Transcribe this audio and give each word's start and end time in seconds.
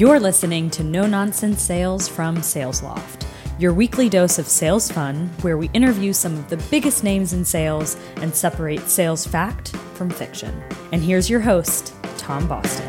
You're 0.00 0.18
listening 0.18 0.70
to 0.70 0.82
No 0.82 1.04
Nonsense 1.06 1.60
Sales 1.60 2.08
from 2.08 2.38
SalesLoft, 2.38 3.26
your 3.58 3.74
weekly 3.74 4.08
dose 4.08 4.38
of 4.38 4.48
sales 4.48 4.90
fun, 4.90 5.28
where 5.42 5.58
we 5.58 5.68
interview 5.74 6.14
some 6.14 6.38
of 6.38 6.48
the 6.48 6.56
biggest 6.70 7.04
names 7.04 7.34
in 7.34 7.44
sales 7.44 7.98
and 8.16 8.34
separate 8.34 8.80
sales 8.88 9.26
fact 9.26 9.76
from 9.92 10.08
fiction. 10.08 10.58
And 10.92 11.02
here's 11.02 11.28
your 11.28 11.40
host, 11.40 11.92
Tom 12.16 12.48
Boston. 12.48 12.88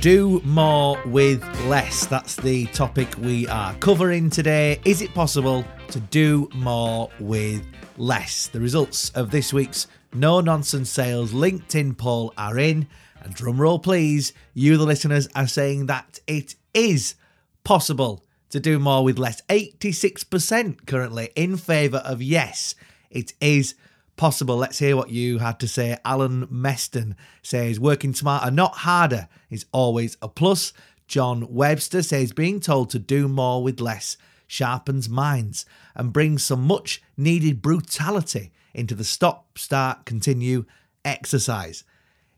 Do 0.00 0.40
more 0.44 1.02
with 1.06 1.42
less. 1.64 2.06
That's 2.06 2.36
the 2.36 2.66
topic 2.66 3.12
we 3.18 3.48
are 3.48 3.74
covering 3.80 4.30
today. 4.30 4.80
Is 4.84 5.02
it 5.02 5.12
possible 5.14 5.64
to 5.88 5.98
do 5.98 6.48
more 6.54 7.10
with 7.18 7.66
less? 7.96 8.46
The 8.46 8.60
results 8.60 9.10
of 9.16 9.32
this 9.32 9.52
week's 9.52 9.88
No 10.14 10.40
Nonsense 10.40 10.90
Sales 10.90 11.32
LinkedIn 11.32 11.98
poll 11.98 12.32
are 12.38 12.56
in. 12.56 12.86
And 13.26 13.34
drum 13.34 13.60
roll, 13.60 13.80
please, 13.80 14.32
you, 14.54 14.76
the 14.76 14.84
listeners, 14.84 15.28
are 15.34 15.48
saying 15.48 15.86
that 15.86 16.20
it 16.28 16.54
is 16.72 17.16
possible 17.64 18.24
to 18.50 18.60
do 18.60 18.78
more 18.78 19.02
with 19.02 19.18
less. 19.18 19.42
86% 19.48 20.86
currently 20.86 21.30
in 21.34 21.56
favour 21.56 21.96
of 21.98 22.22
yes, 22.22 22.76
it 23.10 23.32
is 23.40 23.74
possible. 24.14 24.56
Let's 24.56 24.78
hear 24.78 24.94
what 24.94 25.10
you 25.10 25.38
had 25.38 25.58
to 25.58 25.66
say. 25.66 25.98
Alan 26.04 26.46
Meston 26.46 27.16
says 27.42 27.80
working 27.80 28.14
smarter, 28.14 28.48
not 28.52 28.76
harder, 28.76 29.26
is 29.50 29.66
always 29.72 30.16
a 30.22 30.28
plus. 30.28 30.72
John 31.08 31.52
Webster 31.52 32.04
says 32.04 32.30
being 32.30 32.60
told 32.60 32.90
to 32.90 33.00
do 33.00 33.26
more 33.26 33.60
with 33.60 33.80
less 33.80 34.16
sharpens 34.46 35.08
minds 35.08 35.66
and 35.96 36.12
brings 36.12 36.44
some 36.44 36.64
much 36.64 37.02
needed 37.16 37.60
brutality 37.60 38.52
into 38.72 38.94
the 38.94 39.02
stop, 39.02 39.58
start, 39.58 40.04
continue 40.04 40.64
exercise. 41.04 41.82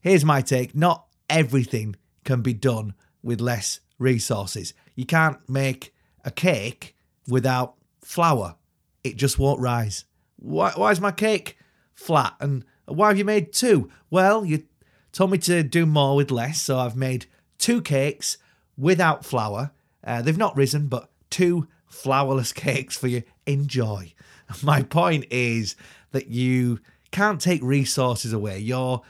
Here's 0.01 0.25
my 0.25 0.41
take 0.43 0.75
not 0.75 1.07
everything 1.29 1.97
can 2.25 2.43
be 2.43 2.55
done 2.55 2.95
with 3.23 3.41
less 3.41 3.81
resources. 3.99 4.75
You 4.95 5.07
can't 5.07 5.39
make 5.49 5.95
a 6.25 6.31
cake 6.31 6.97
without 7.27 7.75
flour, 8.03 8.57
it 9.05 9.17
just 9.17 9.39
won't 9.39 9.61
rise. 9.61 10.05
Why, 10.37 10.73
why 10.75 10.93
is 10.93 11.01
my 11.01 11.13
cake 11.13 11.59
flat? 11.95 12.35
And 12.41 12.65
why 12.87 13.09
have 13.09 13.19
you 13.19 13.25
made 13.25 13.53
two? 13.53 13.91
Well, 14.09 14.45
you 14.45 14.65
told 15.13 15.31
me 15.31 15.39
to 15.39 15.63
do 15.63 15.85
more 15.85 16.17
with 16.17 16.31
less, 16.31 16.63
so 16.63 16.79
I've 16.79 16.97
made 16.97 17.27
two 17.59 17.83
cakes 17.83 18.39
without 18.77 19.25
flour. 19.25 19.73
Uh, 20.03 20.23
they've 20.23 20.39
not 20.39 20.57
risen, 20.57 20.87
but 20.87 21.11
two 21.29 21.69
flourless 21.91 22.55
cakes 22.55 22.97
for 22.97 23.09
you. 23.09 23.23
Enjoy. 23.47 24.15
My 24.63 24.83
point 24.83 25.27
is 25.31 25.77
that 26.13 26.29
you 26.29 26.81
can't 27.11 27.41
take 27.41 27.63
resources 27.63 28.33
away. 28.33 28.59
Your 28.59 29.03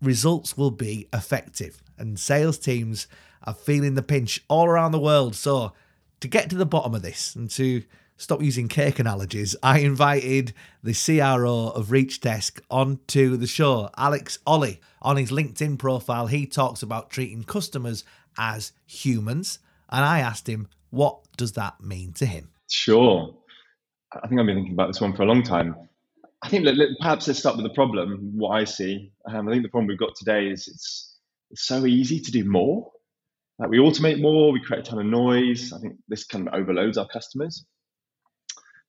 results 0.00 0.56
will 0.56 0.70
be 0.70 1.08
effective. 1.12 1.82
And 1.98 2.18
sales 2.18 2.58
teams 2.58 3.06
are 3.44 3.54
feeling 3.54 3.94
the 3.94 4.02
pinch 4.02 4.42
all 4.48 4.66
around 4.66 4.92
the 4.92 4.98
world. 4.98 5.34
So, 5.34 5.72
to 6.20 6.28
get 6.28 6.50
to 6.50 6.56
the 6.56 6.66
bottom 6.66 6.94
of 6.94 7.02
this 7.02 7.34
and 7.34 7.50
to 7.52 7.82
stop 8.16 8.42
using 8.42 8.68
cake 8.68 8.98
analogies, 8.98 9.56
I 9.62 9.80
invited 9.80 10.52
the 10.82 10.92
CRO 10.92 11.68
of 11.68 11.88
Reachdesk 11.88 12.60
onto 12.70 13.36
the 13.36 13.46
show, 13.46 13.90
Alex 13.96 14.38
Olley. 14.46 14.78
On 15.02 15.16
his 15.16 15.30
LinkedIn 15.30 15.78
profile, 15.78 16.26
he 16.26 16.46
talks 16.46 16.82
about 16.82 17.08
treating 17.08 17.42
customers 17.42 18.04
as 18.36 18.72
humans. 18.86 19.58
And 19.88 20.04
I 20.04 20.20
asked 20.20 20.48
him, 20.48 20.68
what 20.90 21.20
does 21.36 21.52
that 21.52 21.80
mean 21.80 22.12
to 22.14 22.26
him? 22.26 22.50
Sure. 22.70 23.34
I 24.12 24.26
think 24.28 24.40
I've 24.40 24.46
been 24.46 24.56
thinking 24.56 24.74
about 24.74 24.88
this 24.88 25.00
one 25.00 25.14
for 25.14 25.22
a 25.22 25.26
long 25.26 25.42
time. 25.42 25.74
I 26.42 26.48
think 26.48 26.66
perhaps 27.00 27.28
let's 27.28 27.38
start 27.38 27.56
with 27.56 27.64
the 27.64 27.74
problem. 27.74 28.32
What 28.34 28.50
I 28.50 28.64
see, 28.64 29.12
um, 29.28 29.46
I 29.48 29.52
think 29.52 29.62
the 29.62 29.68
problem 29.68 29.88
we've 29.88 29.98
got 29.98 30.14
today 30.16 30.48
is 30.48 30.68
it's 30.68 31.18
it's 31.50 31.66
so 31.66 31.84
easy 31.84 32.20
to 32.20 32.30
do 32.30 32.44
more. 32.44 32.90
Like 33.58 33.70
we 33.70 33.78
automate 33.78 34.20
more, 34.20 34.52
we 34.52 34.60
create 34.64 34.86
a 34.86 34.90
ton 34.90 35.00
of 35.00 35.06
noise. 35.06 35.72
I 35.72 35.80
think 35.80 35.96
this 36.08 36.24
kind 36.24 36.48
of 36.48 36.54
overloads 36.54 36.96
our 36.96 37.08
customers. 37.08 37.64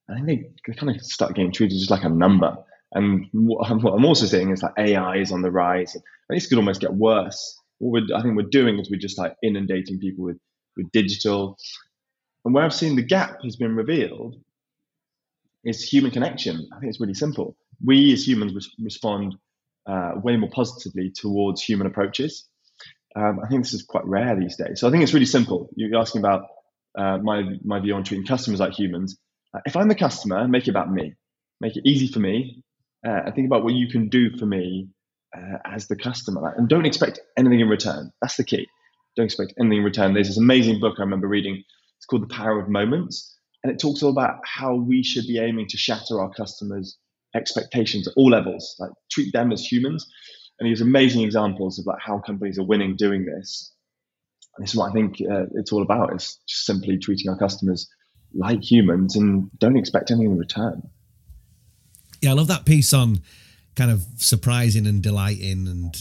I 0.10 0.16
think 0.16 0.28
they, 0.28 0.50
they 0.68 0.74
kind 0.74 0.96
of 0.96 1.02
start 1.02 1.36
getting 1.36 1.52
treated 1.52 1.78
just 1.78 1.92
like 1.92 2.04
a 2.04 2.10
number. 2.10 2.56
And 2.94 3.28
what 3.34 3.70
I'm, 3.70 3.80
what 3.82 3.94
I'm 3.94 4.06
also 4.06 4.26
seeing 4.26 4.52
is 4.52 4.62
that 4.62 4.74
AI 4.78 5.18
is 5.18 5.32
on 5.32 5.42
the 5.42 5.52
rise. 5.52 5.96
And 5.96 6.04
this 6.30 6.48
could 6.48 6.58
almost 6.58 6.82
get 6.82 6.94
worse. 6.94 7.60
What 7.80 8.04
I 8.16 8.22
think 8.22 8.36
we're 8.36 8.44
doing 8.44 8.80
is 8.80 8.90
we're 8.90 9.00
just 9.00 9.18
like 9.18 9.36
inundating 9.44 10.00
people 10.00 10.24
with, 10.24 10.38
with 10.78 10.92
digital. 10.92 11.58
And 12.46 12.54
where 12.54 12.64
I've 12.64 12.74
seen 12.74 12.96
the 12.96 13.02
gap 13.02 13.44
has 13.44 13.56
been 13.56 13.76
revealed 13.76 14.36
is 15.64 15.84
human 15.84 16.12
connection. 16.12 16.68
I 16.76 16.80
think 16.80 16.90
it's 16.90 17.00
really 17.00 17.14
simple. 17.14 17.56
We 17.84 18.14
as 18.14 18.28
humans 18.28 18.54
res- 18.54 18.70
respond 18.80 19.36
uh, 19.88 20.14
way 20.24 20.38
more 20.38 20.50
positively 20.50 21.12
towards 21.12 21.62
human 21.62 21.88
approaches. 21.88 22.48
Um, 23.16 23.40
I 23.44 23.48
think 23.48 23.64
this 23.64 23.74
is 23.74 23.84
quite 23.84 24.06
rare 24.06 24.40
these 24.40 24.56
days. 24.56 24.80
So 24.80 24.88
I 24.88 24.92
think 24.92 25.04
it's 25.04 25.14
really 25.14 25.26
simple. 25.26 25.70
You're 25.76 26.00
asking 26.00 26.22
about 26.22 26.44
uh, 26.98 27.18
my 27.18 27.44
my 27.64 27.80
view 27.80 27.96
on 27.96 28.04
treating 28.04 28.26
customers 28.26 28.60
like 28.60 28.74
humans. 28.74 29.18
Uh, 29.54 29.60
if 29.66 29.76
I'm 29.76 29.88
the 29.88 29.96
customer, 29.96 30.48
make 30.48 30.68
it 30.68 30.72
about 30.72 30.92
me. 30.92 31.16
Make 31.60 31.76
it 31.76 31.84
easy 31.86 32.08
for 32.08 32.20
me. 32.20 32.64
Uh, 33.06 33.22
and 33.26 33.36
think 33.36 33.48
about 33.48 33.64
what 33.64 33.74
you 33.74 33.88
can 33.88 34.10
do 34.10 34.38
for 34.38 34.46
me 34.46 34.88
uh, 35.36 35.58
as 35.66 35.88
the 35.88 35.96
customer. 35.96 36.54
And 36.56 36.70
don't 36.70 36.86
expect 36.86 37.20
anything 37.38 37.60
in 37.60 37.68
return. 37.68 38.12
That's 38.22 38.38
the 38.38 38.44
key. 38.44 38.68
Don't 39.18 39.26
expect 39.26 39.54
anything 39.60 39.80
in 39.80 39.84
return. 39.84 40.14
There's 40.14 40.28
this 40.28 40.38
amazing 40.38 40.80
book 40.80 40.96
I 40.98 41.02
remember 41.02 41.28
reading. 41.28 41.64
It's 41.98 42.06
called 42.06 42.24
The 42.24 42.34
Power 42.34 42.60
of 42.60 42.70
Moments 42.70 43.36
and 43.64 43.72
it 43.72 43.80
talks 43.80 44.02
all 44.02 44.10
about 44.10 44.40
how 44.46 44.76
we 44.76 45.04
should 45.04 45.28
be 45.28 45.40
aiming 45.40 45.68
to 45.68 45.78
shatter 45.78 46.20
our 46.20 46.32
customers' 46.32 46.98
expectations 47.36 48.08
at 48.08 48.14
all 48.18 48.32
levels, 48.32 48.76
like 48.80 48.92
treat 49.12 49.32
them 49.34 49.52
as 49.52 49.66
humans. 49.66 50.08
And 50.60 50.68
he 50.68 50.72
has 50.72 50.82
amazing 50.82 51.24
examples 51.24 51.80
of 51.80 51.86
like 51.86 52.00
how 52.00 52.20
companies 52.20 52.60
are 52.60 52.64
winning 52.64 52.96
doing 52.96 53.26
this. 53.26 53.72
And 54.56 54.64
this 54.64 54.72
is 54.72 54.78
what 54.78 54.90
I 54.90 54.94
think 54.94 55.16
uh, 55.22 55.46
it's 55.56 55.72
all 55.72 55.82
about: 55.82 56.14
is 56.16 56.38
just 56.48 56.66
simply 56.66 56.98
treating 56.98 57.30
our 57.30 57.38
customers 57.38 57.88
like 58.34 58.64
humans 58.64 59.16
and 59.16 59.50
don't 59.60 59.78
expect 59.78 60.12
anything 60.12 60.32
in 60.32 60.38
return. 60.38 60.90
Yeah, 62.22 62.32
I 62.32 62.34
love 62.34 62.48
that 62.48 62.66
piece 62.66 62.94
on 62.94 63.22
kind 63.76 63.92
of 63.92 64.06
surprising 64.18 64.86
and 64.86 65.02
delighting 65.02 65.68
and 65.68 65.96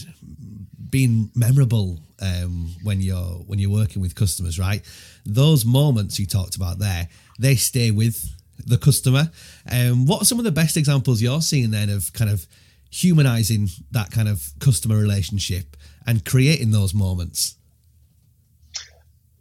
being 0.91 1.31
memorable 1.35 1.99
um, 2.21 2.75
when 2.83 3.01
you're 3.01 3.17
when 3.47 3.59
you're 3.59 3.71
working 3.71 4.01
with 4.01 4.13
customers, 4.13 4.59
right? 4.59 4.81
Those 5.25 5.65
moments 5.65 6.19
you 6.19 6.25
talked 6.25 6.55
about 6.55 6.79
there, 6.79 7.09
they 7.39 7.55
stay 7.55 7.91
with 7.91 8.29
the 8.65 8.77
customer. 8.77 9.31
Um, 9.71 10.05
what 10.05 10.21
are 10.21 10.25
some 10.25 10.37
of 10.37 10.45
the 10.45 10.51
best 10.51 10.77
examples 10.77 11.21
you're 11.21 11.41
seeing 11.41 11.71
then 11.71 11.89
of 11.89 12.13
kind 12.13 12.29
of 12.29 12.45
humanizing 12.91 13.69
that 13.91 14.11
kind 14.11 14.27
of 14.27 14.51
customer 14.59 14.97
relationship 14.97 15.77
and 16.05 16.23
creating 16.25 16.71
those 16.71 16.93
moments? 16.93 17.55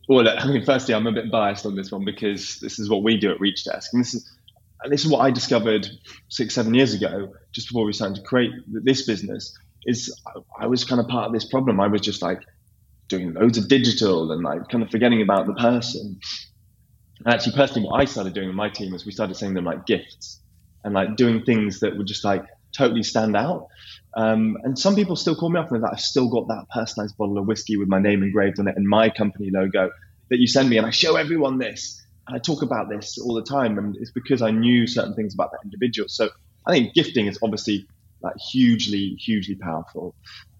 Well, 0.09 0.29
I 0.29 0.47
mean, 0.47 0.65
firstly, 0.65 0.95
I'm 0.95 1.07
a 1.07 1.13
bit 1.13 1.31
biased 1.31 1.67
on 1.67 1.77
this 1.77 1.93
one 1.93 2.05
because 2.05 2.59
this 2.61 2.79
is 2.79 2.89
what 2.89 3.03
we 3.03 3.17
do 3.17 3.31
at 3.31 3.39
Reachdesk, 3.39 3.93
and 3.93 4.01
this 4.01 4.15
is 4.15 4.31
and 4.83 4.93
this 4.93 5.05
is 5.05 5.11
what 5.11 5.21
I 5.21 5.31
discovered 5.31 5.87
six, 6.29 6.55
seven 6.55 6.75
years 6.75 6.95
ago, 6.95 7.35
just 7.53 7.69
before 7.69 7.85
we 7.85 7.93
started 7.93 8.17
to 8.17 8.23
create 8.23 8.53
this 8.67 9.07
business. 9.07 9.57
Is 9.87 10.15
I 10.59 10.67
was 10.67 10.85
kind 10.85 11.01
of 11.01 11.09
part 11.09 11.27
of 11.27 11.33
this 11.33 11.45
problem. 11.45 11.81
I 11.81 11.87
was 11.89 12.01
just 12.01 12.23
like 12.23 12.41
doing 13.09 13.35
loads 13.35 13.59
of 13.59 13.69
digital 13.69 14.31
and 14.31 14.43
like 14.43 14.69
kind 14.69 14.83
of 14.83 14.91
forgetting 14.91 15.23
about 15.23 15.47
the 15.47 15.55
person. 15.55 16.21
And 17.25 17.35
actually, 17.35 17.57
personally, 17.57 17.89
what 17.89 18.01
I 18.01 18.05
started 18.07 18.33
doing 18.33 18.47
with 18.47 18.57
my 18.57 18.71
team 18.71 18.93
was 18.93 19.05
we 19.05 19.13
started 19.13 19.35
sending 19.35 19.55
them 19.55 19.65
like 19.65 19.85
gifts 19.85 20.41
and 20.85 20.95
like 20.95 21.17
doing 21.17 21.43
things 21.43 21.81
that 21.81 21.97
would 21.97 22.07
just 22.07 22.25
like 22.25 22.45
totally 22.77 23.03
stand 23.03 23.37
out. 23.37 23.69
Um, 24.17 24.57
and 24.65 24.79
some 24.79 24.95
people 24.95 25.17
still 25.17 25.37
call 25.37 25.51
me 25.51 25.61
up 25.61 25.71
and 25.71 25.83
that 25.85 25.91
I've 25.93 26.01
still 26.01 26.29
got 26.29 26.49
that 26.49 26.67
personalized 26.73 27.17
bottle 27.17 27.39
of 27.39 27.47
whiskey 27.47 27.77
with 27.77 27.89
my 27.89 28.01
name 28.01 28.23
engraved 28.23 28.59
on 28.59 28.69
it 28.69 28.77
and 28.77 28.87
my 28.87 29.11
company 29.11 29.51
logo 29.53 29.91
that 30.31 30.39
you 30.39 30.47
send 30.47 30.71
me. 30.71 30.79
And 30.79 30.87
I 30.87 30.91
show 30.91 31.17
everyone 31.17 31.59
this. 31.59 32.05
And 32.27 32.37
I 32.37 32.39
talk 32.39 32.63
about 32.63 32.89
this 32.89 33.19
all 33.19 33.35
the 33.35 33.43
time. 33.43 33.79
And 33.79 33.97
it's 33.97 34.13
because 34.13 34.41
I 34.41 34.51
knew 34.51 34.87
certain 34.87 35.15
things 35.15 35.35
about 35.35 35.53
that 35.53 35.61
individual. 35.65 36.09
So 36.09 36.31
I 36.67 36.73
think 36.73 36.95
gifting 36.95 37.27
is 37.27 37.39
obviously 37.43 37.87
like 38.23 38.37
hugely, 38.53 39.17
hugely 39.19 39.57
powerful. 39.57 40.15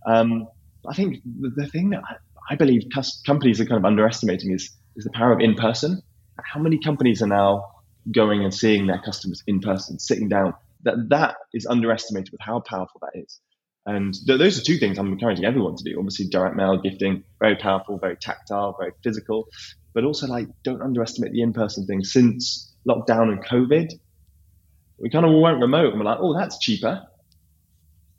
Um, 0.07 0.49
I 0.89 0.95
think 0.95 1.23
the, 1.25 1.51
the 1.51 1.67
thing 1.67 1.91
that 1.91 2.03
I, 2.09 2.55
I 2.55 2.57
believe 2.57 2.85
companies 3.27 3.61
are 3.61 3.67
kind 3.67 3.79
of 3.79 3.85
underestimating 3.85 4.53
is, 4.53 4.71
is 4.97 5.05
the 5.05 5.11
power 5.11 5.33
of 5.33 5.41
in 5.41 5.55
person 5.55 6.03
how 6.45 6.61
many 6.61 6.79
companies 6.79 7.23
are 7.23 7.27
now 7.27 7.65
going 8.11 8.45
and 8.45 8.53
seeing 8.53 8.87
their 8.87 9.01
customers 9.01 9.43
in 9.47 9.61
person, 9.61 9.99
sitting 9.99 10.29
down? 10.29 10.55
That 10.85 11.09
that 11.11 11.37
is 11.53 11.67
underestimated 11.67 12.33
with 12.33 12.41
how 12.41 12.61
powerful 12.61 13.01
that 13.03 13.21
is. 13.21 13.41
And 13.87 14.15
th- 14.15 14.39
those 14.39 14.59
are 14.59 14.63
two 14.63 14.79
things 14.79 14.99
I'm 14.99 15.13
encouraging 15.13 15.45
everyone 15.45 15.77
to 15.77 15.85
do. 15.85 15.99
Obviously, 15.99 16.29
direct 16.29 16.57
mail 16.57 16.81
gifting, 16.81 17.25
very 17.39 17.57
powerful, 17.57 17.99
very 17.99 18.17
tactile, 18.17 18.77
very 18.79 18.93
physical, 19.03 19.49
but 19.95 20.05
also 20.05 20.27
like 20.27 20.49
don't 20.63 20.83
underestimate 20.83 21.33
the 21.33 21.43
in-person 21.43 21.87
thing. 21.87 22.03
Since 22.03 22.75
lockdown 22.89 23.29
and 23.31 23.45
COVID, 23.45 23.93
we 24.99 25.11
kind 25.11 25.25
of 25.25 25.33
all 25.33 25.43
went 25.43 25.61
remote 25.61 25.93
and 25.93 25.99
we're 25.99 26.07
like, 26.07 26.19
oh, 26.21 26.39
that's 26.39 26.59
cheaper. 26.59 27.07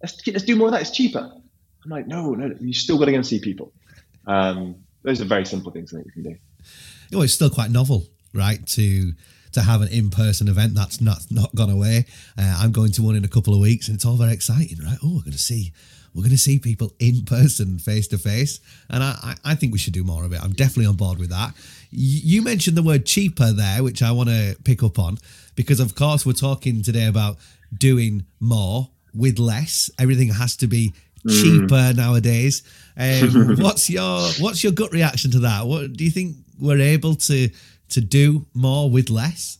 Let's 0.02 0.26
let's 0.28 0.44
do 0.44 0.56
more 0.56 0.68
of 0.68 0.74
that. 0.74 0.82
It's 0.82 0.92
cheaper. 0.92 1.32
I'm 1.84 1.90
like, 1.90 2.08
no, 2.08 2.34
no, 2.34 2.56
you 2.60 2.74
still 2.74 2.98
got 2.98 3.06
to 3.06 3.12
go 3.12 3.18
and 3.18 3.26
see 3.26 3.40
people. 3.40 3.74
Um, 4.28 4.76
those 5.04 5.20
are 5.20 5.26
very 5.26 5.46
simple 5.46 5.72
things 5.72 5.92
that 5.92 6.06
you 6.06 6.12
can 6.12 6.24
do 6.24 6.36
oh, 7.14 7.22
it's 7.22 7.34
still 7.34 7.50
quite 7.50 7.72
novel, 7.72 8.04
right? 8.34 8.66
To 8.68 9.14
to 9.54 9.62
have 9.62 9.82
an 9.82 9.90
in-person 9.90 10.48
event 10.48 10.74
that's 10.76 11.02
not 11.02 11.20
not 11.30 11.54
gone 11.56 11.70
away. 11.70 12.06
Uh, 12.38 12.60
I'm 12.60 12.72
going 12.72 12.92
to 12.94 13.02
one 13.02 13.16
in 13.16 13.26
a 13.26 13.30
couple 13.30 13.54
of 13.54 13.60
weeks, 13.60 13.88
and 13.88 13.96
it's 13.96 14.06
all 14.06 14.16
very 14.16 14.34
exciting, 14.34 14.78
right? 14.84 14.98
Oh, 15.04 15.16
we're 15.16 15.22
going 15.22 15.32
to 15.32 15.38
see 15.38 15.74
we're 16.14 16.24
going 16.24 16.32
to 16.32 16.38
see 16.38 16.60
people 16.60 16.94
in 17.00 17.24
person, 17.24 17.80
face 17.80 18.08
to 18.10 18.18
face. 18.18 18.60
And 18.90 19.02
I, 19.02 19.36
I 19.46 19.56
think 19.56 19.72
we 19.72 19.80
should 19.80 19.94
do 19.94 20.04
more 20.04 20.26
of 20.26 20.34
it. 20.34 20.44
I'm 20.44 20.52
definitely 20.52 20.88
on 20.88 20.98
board 20.98 21.20
with 21.20 21.30
that. 21.30 21.54
You 21.90 22.42
mentioned 22.42 22.76
the 22.76 22.84
word 22.84 23.06
cheaper 23.06 23.54
there, 23.54 23.82
which 23.82 24.04
I 24.04 24.12
want 24.12 24.28
to 24.28 24.58
pick 24.66 24.84
up 24.84 25.00
on 25.00 25.20
because, 25.56 25.80
of 25.80 25.96
course, 25.96 26.26
we're 26.26 26.34
talking 26.34 26.84
today 26.84 27.06
about 27.06 27.38
doing 27.74 28.26
more 28.42 28.90
with 29.14 29.40
less. 29.40 29.90
Everything 30.00 30.30
has 30.30 30.56
to 30.58 30.68
be 30.68 30.94
mm. 31.26 31.42
cheaper 31.42 31.76
mm. 31.76 31.96
nowadays. 31.96 32.64
Um, 32.98 33.58
what's 33.60 33.90
your 33.90 34.22
what's 34.40 34.64
your 34.64 34.74
gut 34.74 34.92
reaction 34.92 35.32
to 35.32 35.40
that? 35.40 35.66
What 35.66 35.94
do 35.94 36.04
you 36.04 36.12
think 36.12 36.38
we're 36.60 36.80
able 36.80 37.16
to 37.16 37.50
to 37.90 38.02
do 38.02 38.46
more 38.54 38.90
with 38.90 39.10
less? 39.10 39.58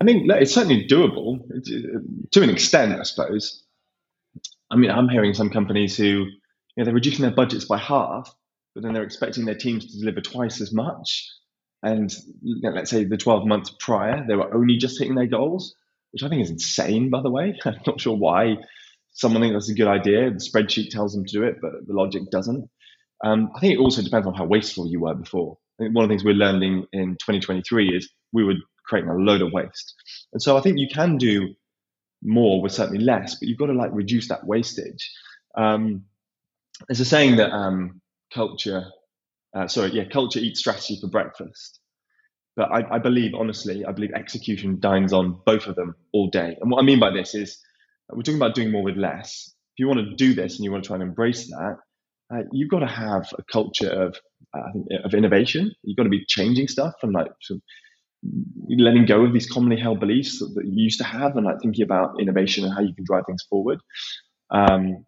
I 0.00 0.04
mean, 0.04 0.28
it's 0.30 0.52
certainly 0.52 0.86
doable 0.86 1.40
to 2.32 2.42
an 2.42 2.50
extent, 2.50 2.98
I 2.98 3.04
suppose. 3.04 3.62
I 4.70 4.76
mean, 4.76 4.90
I'm 4.90 5.08
hearing 5.08 5.34
some 5.34 5.50
companies 5.50 5.96
who, 5.96 6.04
you 6.04 6.32
know, 6.76 6.84
they're 6.84 6.94
reducing 6.94 7.22
their 7.22 7.30
budgets 7.34 7.64
by 7.64 7.78
half, 7.78 8.34
but 8.74 8.82
then 8.82 8.92
they're 8.92 9.04
expecting 9.04 9.44
their 9.44 9.54
teams 9.54 9.86
to 9.86 9.98
deliver 9.98 10.20
twice 10.20 10.60
as 10.60 10.72
much. 10.72 11.30
And 11.82 12.12
you 12.42 12.60
know, 12.62 12.70
let's 12.70 12.90
say 12.90 13.04
the 13.04 13.16
12 13.16 13.46
months 13.46 13.74
prior, 13.78 14.24
they 14.26 14.34
were 14.34 14.52
only 14.54 14.76
just 14.76 14.98
hitting 14.98 15.14
their 15.14 15.26
goals, 15.26 15.74
which 16.14 16.22
I 16.22 16.28
think 16.28 16.42
is 16.42 16.50
insane, 16.50 17.10
by 17.10 17.20
the 17.22 17.30
way. 17.30 17.58
I'm 17.64 17.80
not 17.86 18.00
sure 18.00 18.16
why 18.16 18.56
someone 19.12 19.42
thinks 19.42 19.54
that's 19.54 19.70
a 19.70 19.74
good 19.74 19.88
idea. 19.88 20.30
The 20.30 20.36
spreadsheet 20.36 20.90
tells 20.90 21.12
them 21.12 21.24
to 21.24 21.32
do 21.32 21.42
it, 21.42 21.56
but 21.60 21.72
the 21.86 21.92
logic 21.92 22.22
doesn't. 22.30 22.70
Um, 23.24 23.50
I 23.54 23.60
think 23.60 23.74
it 23.74 23.80
also 23.80 24.00
depends 24.00 24.26
on 24.26 24.34
how 24.34 24.44
wasteful 24.44 24.88
you 24.88 25.00
were 25.00 25.14
before. 25.14 25.58
One 25.78 26.04
of 26.04 26.08
the 26.08 26.12
things 26.12 26.24
we're 26.24 26.34
learning 26.34 26.86
in 26.92 27.14
2023 27.14 27.96
is 27.96 28.08
we 28.32 28.44
were 28.44 28.54
creating 28.86 29.10
a 29.10 29.14
load 29.14 29.42
of 29.42 29.52
waste. 29.52 29.94
And 30.32 30.40
so 30.40 30.56
I 30.56 30.60
think 30.60 30.78
you 30.78 30.86
can 30.88 31.16
do 31.18 31.52
more 32.22 32.62
with 32.62 32.72
certainly 32.72 33.02
less, 33.02 33.34
but 33.34 33.48
you've 33.48 33.58
got 33.58 33.66
to 33.66 33.72
like 33.72 33.90
reduce 33.92 34.28
that 34.28 34.46
wastage. 34.46 35.10
Um, 35.56 36.04
there's 36.88 37.00
a 37.00 37.04
saying 37.04 37.36
that 37.36 37.50
um, 37.50 38.00
culture, 38.32 38.84
uh, 39.56 39.66
sorry, 39.66 39.90
yeah, 39.92 40.04
culture 40.04 40.38
eats 40.38 40.60
strategy 40.60 40.98
for 41.00 41.08
breakfast. 41.08 41.80
But 42.56 42.70
I, 42.70 42.96
I, 42.96 42.98
believe, 42.98 43.34
honestly, 43.34 43.84
I 43.84 43.92
believe 43.92 44.12
execution 44.12 44.78
dines 44.78 45.12
on 45.12 45.40
both 45.44 45.66
of 45.66 45.74
them 45.74 45.96
all 46.12 46.28
day. 46.28 46.56
And 46.60 46.70
what 46.70 46.80
I 46.80 46.84
mean 46.84 47.00
by 47.00 47.10
this 47.10 47.34
is 47.34 47.60
we're 48.10 48.22
talking 48.22 48.40
about 48.40 48.54
doing 48.54 48.70
more 48.70 48.82
with 48.82 48.96
less. 48.96 49.52
If 49.74 49.80
you 49.80 49.88
want 49.88 50.00
to 50.00 50.14
do 50.14 50.34
this 50.34 50.56
and 50.56 50.64
you 50.64 50.70
want 50.70 50.84
to 50.84 50.88
try 50.88 50.94
and 50.94 51.02
embrace 51.02 51.48
that, 51.48 51.78
uh, 52.32 52.42
you've 52.52 52.70
got 52.70 52.80
to 52.80 52.86
have 52.86 53.26
a 53.36 53.42
culture 53.42 53.90
of 53.90 54.16
uh, 54.54 54.98
of 55.04 55.14
innovation. 55.14 55.72
You've 55.82 55.96
got 55.96 56.04
to 56.04 56.10
be 56.10 56.24
changing 56.26 56.68
stuff 56.68 56.94
and 57.02 57.12
like 57.12 57.32
letting 58.68 59.04
go 59.04 59.24
of 59.24 59.32
these 59.32 59.50
commonly 59.50 59.78
held 59.78 60.00
beliefs 60.00 60.38
that, 60.38 60.52
that, 60.54 60.64
you 60.64 60.84
used 60.84 60.98
to 60.98 61.04
have, 61.04 61.36
and 61.36 61.44
like 61.44 61.60
thinking 61.60 61.82
about 61.82 62.20
innovation 62.20 62.64
and 62.64 62.72
how 62.72 62.80
you 62.80 62.94
can 62.94 63.04
drive 63.04 63.24
things 63.26 63.44
forward. 63.50 63.80
Um, 64.50 65.04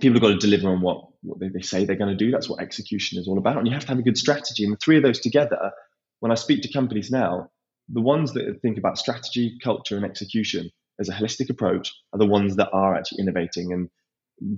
people 0.00 0.14
have 0.14 0.22
got 0.22 0.28
to 0.28 0.46
deliver 0.46 0.68
on 0.68 0.80
what 0.80 1.04
what 1.22 1.40
they, 1.40 1.48
they 1.48 1.62
say 1.62 1.84
they're 1.84 1.96
going 1.96 2.16
to 2.16 2.24
do. 2.24 2.30
That's 2.30 2.48
what 2.48 2.62
execution 2.62 3.18
is 3.18 3.26
all 3.26 3.38
about, 3.38 3.56
and 3.56 3.66
you 3.66 3.72
have 3.72 3.82
to 3.82 3.88
have 3.88 3.98
a 3.98 4.02
good 4.02 4.18
strategy. 4.18 4.64
And 4.64 4.72
the 4.72 4.78
three 4.78 4.96
of 4.96 5.02
those 5.02 5.20
together, 5.20 5.72
when 6.20 6.32
I 6.32 6.36
speak 6.36 6.62
to 6.62 6.72
companies 6.72 7.10
now, 7.10 7.50
the 7.88 8.00
ones 8.00 8.32
that 8.34 8.60
think 8.60 8.78
about 8.78 8.98
strategy, 8.98 9.58
culture, 9.62 9.96
and 9.96 10.04
execution 10.04 10.70
as 11.00 11.08
a 11.08 11.12
holistic 11.12 11.48
approach 11.50 11.92
are 12.12 12.18
the 12.18 12.26
ones 12.26 12.56
that 12.56 12.70
are 12.72 12.94
actually 12.94 13.22
innovating 13.22 13.72
and 13.72 13.88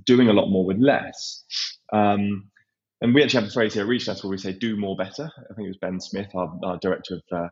doing 0.04 0.28
a 0.28 0.32
lot 0.32 0.48
more 0.48 0.64
with 0.64 0.78
less. 0.78 1.44
Um, 1.92 2.50
and 3.00 3.14
we 3.14 3.22
actually 3.22 3.40
have 3.40 3.50
a 3.50 3.52
phrase 3.52 3.74
here 3.74 3.84
at 3.84 3.88
Reachdesk 3.88 4.22
where 4.22 4.30
we 4.30 4.38
say 4.38 4.52
"do 4.52 4.76
more 4.76 4.96
better." 4.96 5.30
I 5.36 5.54
think 5.54 5.66
it 5.66 5.70
was 5.70 5.78
Ben 5.80 6.00
Smith, 6.00 6.28
our, 6.34 6.52
our 6.62 6.78
director 6.78 7.14
of 7.14 7.22
uh, 7.32 7.48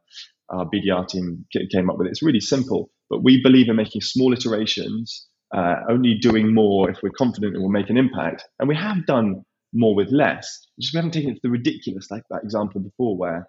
our 0.50 0.66
BDR 0.66 1.08
team, 1.08 1.46
came 1.72 1.88
up 1.88 1.96
with 1.96 2.06
it. 2.06 2.10
It's 2.10 2.22
really 2.22 2.40
simple, 2.40 2.90
but 3.08 3.22
we 3.22 3.42
believe 3.42 3.68
in 3.68 3.76
making 3.76 4.02
small 4.02 4.32
iterations, 4.32 5.26
uh, 5.54 5.76
only 5.88 6.14
doing 6.14 6.54
more 6.54 6.90
if 6.90 6.98
we're 7.02 7.10
confident 7.10 7.56
it 7.56 7.60
will 7.60 7.70
make 7.70 7.88
an 7.88 7.96
impact. 7.96 8.44
And 8.58 8.68
we 8.68 8.76
have 8.76 9.06
done 9.06 9.44
more 9.72 9.94
with 9.94 10.10
less. 10.10 10.66
Just 10.78 10.92
we 10.92 10.98
haven't 10.98 11.12
taken 11.12 11.30
it 11.30 11.34
to 11.34 11.40
the 11.42 11.50
ridiculous, 11.50 12.10
like 12.10 12.24
that 12.30 12.42
example 12.44 12.80
before, 12.80 13.16
where 13.16 13.48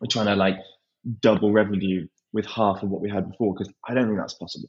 we're 0.00 0.08
trying 0.08 0.26
to 0.26 0.36
like 0.36 0.56
double 1.20 1.52
revenue 1.52 2.06
with 2.32 2.46
half 2.46 2.82
of 2.82 2.90
what 2.90 3.00
we 3.00 3.10
had 3.10 3.30
before, 3.30 3.54
because 3.54 3.72
I 3.88 3.94
don't 3.94 4.06
think 4.06 4.18
that's 4.18 4.34
possible 4.34 4.68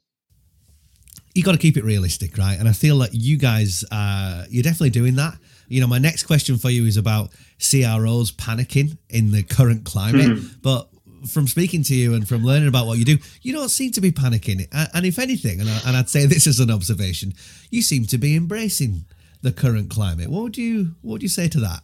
you 1.34 1.42
got 1.42 1.52
to 1.52 1.58
keep 1.58 1.76
it 1.76 1.84
realistic, 1.84 2.36
right? 2.36 2.58
And 2.58 2.68
I 2.68 2.72
feel 2.72 2.96
like 2.96 3.10
you 3.12 3.36
guys, 3.36 3.84
uh, 3.90 4.46
you're 4.50 4.62
definitely 4.62 4.90
doing 4.90 5.16
that. 5.16 5.38
You 5.68 5.80
know, 5.80 5.86
my 5.86 5.98
next 5.98 6.24
question 6.24 6.58
for 6.58 6.70
you 6.70 6.86
is 6.86 6.96
about 6.96 7.30
CROs 7.58 8.32
panicking 8.32 8.98
in 9.08 9.30
the 9.30 9.42
current 9.42 9.84
climate. 9.84 10.26
Mm-hmm. 10.26 10.58
But 10.60 10.88
from 11.28 11.46
speaking 11.46 11.84
to 11.84 11.94
you 11.94 12.14
and 12.14 12.26
from 12.26 12.44
learning 12.44 12.68
about 12.68 12.86
what 12.86 12.98
you 12.98 13.04
do, 13.04 13.18
you 13.42 13.52
don't 13.52 13.68
seem 13.68 13.92
to 13.92 14.00
be 14.00 14.10
panicking. 14.10 14.66
And 14.72 15.06
if 15.06 15.18
anything, 15.18 15.60
and, 15.60 15.68
I, 15.70 15.98
would 16.00 16.08
say 16.08 16.26
this 16.26 16.46
as 16.46 16.58
an 16.58 16.70
observation, 16.70 17.34
you 17.70 17.82
seem 17.82 18.06
to 18.06 18.18
be 18.18 18.34
embracing 18.34 19.04
the 19.42 19.52
current 19.52 19.88
climate. 19.88 20.28
What 20.28 20.42
would 20.42 20.58
you 20.58 20.96
What 21.02 21.12
would 21.12 21.22
you 21.22 21.28
say 21.28 21.48
to 21.48 21.60
that? 21.60 21.82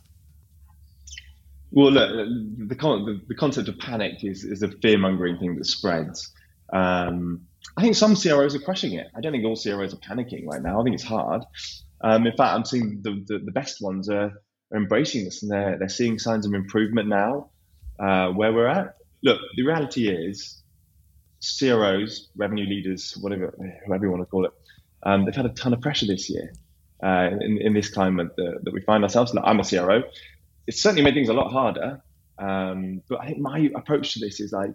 Well, 1.70 1.92
look, 1.92 2.10
the, 2.68 2.74
the, 2.74 3.20
the 3.28 3.34
concept 3.34 3.68
of 3.68 3.78
panic 3.78 4.24
is, 4.24 4.44
is 4.44 4.62
a 4.62 4.68
fear 4.68 4.98
mongering 4.98 5.38
thing 5.38 5.56
that 5.56 5.64
spreads. 5.64 6.32
Um, 6.72 7.42
I 7.76 7.82
think 7.82 7.96
some 7.96 8.16
CROs 8.16 8.54
are 8.54 8.60
crushing 8.60 8.94
it. 8.94 9.08
I 9.16 9.20
don't 9.20 9.32
think 9.32 9.44
all 9.44 9.56
CROs 9.56 9.92
are 9.92 9.98
panicking 9.98 10.46
right 10.46 10.62
now. 10.62 10.80
I 10.80 10.84
think 10.84 10.94
it's 10.94 11.04
hard. 11.04 11.42
Um, 12.02 12.26
in 12.26 12.36
fact, 12.36 12.54
I'm 12.54 12.64
seeing 12.64 13.00
the, 13.02 13.24
the, 13.26 13.38
the 13.38 13.52
best 13.52 13.82
ones 13.82 14.08
are, 14.08 14.32
are, 14.72 14.76
embracing 14.76 15.24
this 15.24 15.42
and 15.42 15.50
they're, 15.50 15.78
they're 15.78 15.88
seeing 15.88 16.18
signs 16.18 16.46
of 16.46 16.52
improvement 16.52 17.08
now 17.08 17.50
uh, 17.98 18.28
where 18.30 18.52
we're 18.52 18.66
at. 18.68 18.96
Look, 19.22 19.40
the 19.56 19.62
reality 19.62 20.08
is 20.08 20.62
CROs, 21.58 22.28
revenue 22.36 22.66
leaders, 22.66 23.16
whatever, 23.20 23.54
whoever 23.86 24.04
you 24.04 24.10
want 24.10 24.22
to 24.22 24.26
call 24.26 24.44
it, 24.44 24.52
um, 25.02 25.24
they've 25.24 25.34
had 25.34 25.46
a 25.46 25.50
ton 25.50 25.72
of 25.72 25.80
pressure 25.80 26.06
this 26.06 26.28
year 26.28 26.52
uh, 27.02 27.30
in, 27.40 27.58
in 27.60 27.74
this 27.74 27.88
climate 27.88 28.28
that, 28.36 28.60
that 28.62 28.74
we 28.74 28.80
find 28.82 29.02
ourselves. 29.02 29.32
Look, 29.34 29.44
I'm 29.46 29.60
a 29.60 29.64
CRO. 29.64 30.02
It's 30.66 30.82
certainly 30.82 31.02
made 31.02 31.14
things 31.14 31.28
a 31.28 31.34
lot 31.34 31.50
harder. 31.50 32.02
Um, 32.38 33.02
but 33.08 33.20
I 33.20 33.26
think 33.26 33.38
my 33.38 33.70
approach 33.74 34.14
to 34.14 34.20
this 34.20 34.40
is 34.40 34.52
like 34.52 34.74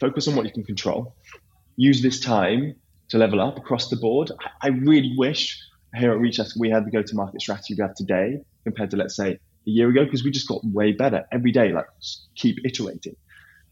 focus 0.00 0.28
on 0.28 0.36
what 0.36 0.44
you 0.44 0.52
can 0.52 0.64
control 0.64 1.14
use 1.76 2.02
this 2.02 2.20
time 2.20 2.74
to 3.08 3.18
level 3.18 3.40
up 3.40 3.56
across 3.56 3.88
the 3.88 3.96
board. 3.96 4.30
I, 4.62 4.68
really 4.68 5.14
wish 5.16 5.58
here 5.94 6.12
at 6.12 6.18
Reachdesk 6.18 6.52
we 6.58 6.70
had 6.70 6.86
the 6.86 6.90
go-to-market 6.90 7.40
strategy 7.40 7.74
we 7.74 7.82
have 7.82 7.94
today 7.94 8.38
compared 8.64 8.90
to 8.90 8.96
let's 8.96 9.16
say 9.16 9.32
a 9.32 9.38
year 9.64 9.88
ago 9.90 10.04
because 10.04 10.24
we 10.24 10.30
just 10.30 10.48
got 10.48 10.60
way 10.64 10.92
better 10.92 11.24
every 11.32 11.52
day. 11.52 11.72
Like 11.72 11.86
keep 12.36 12.58
iterating. 12.64 13.16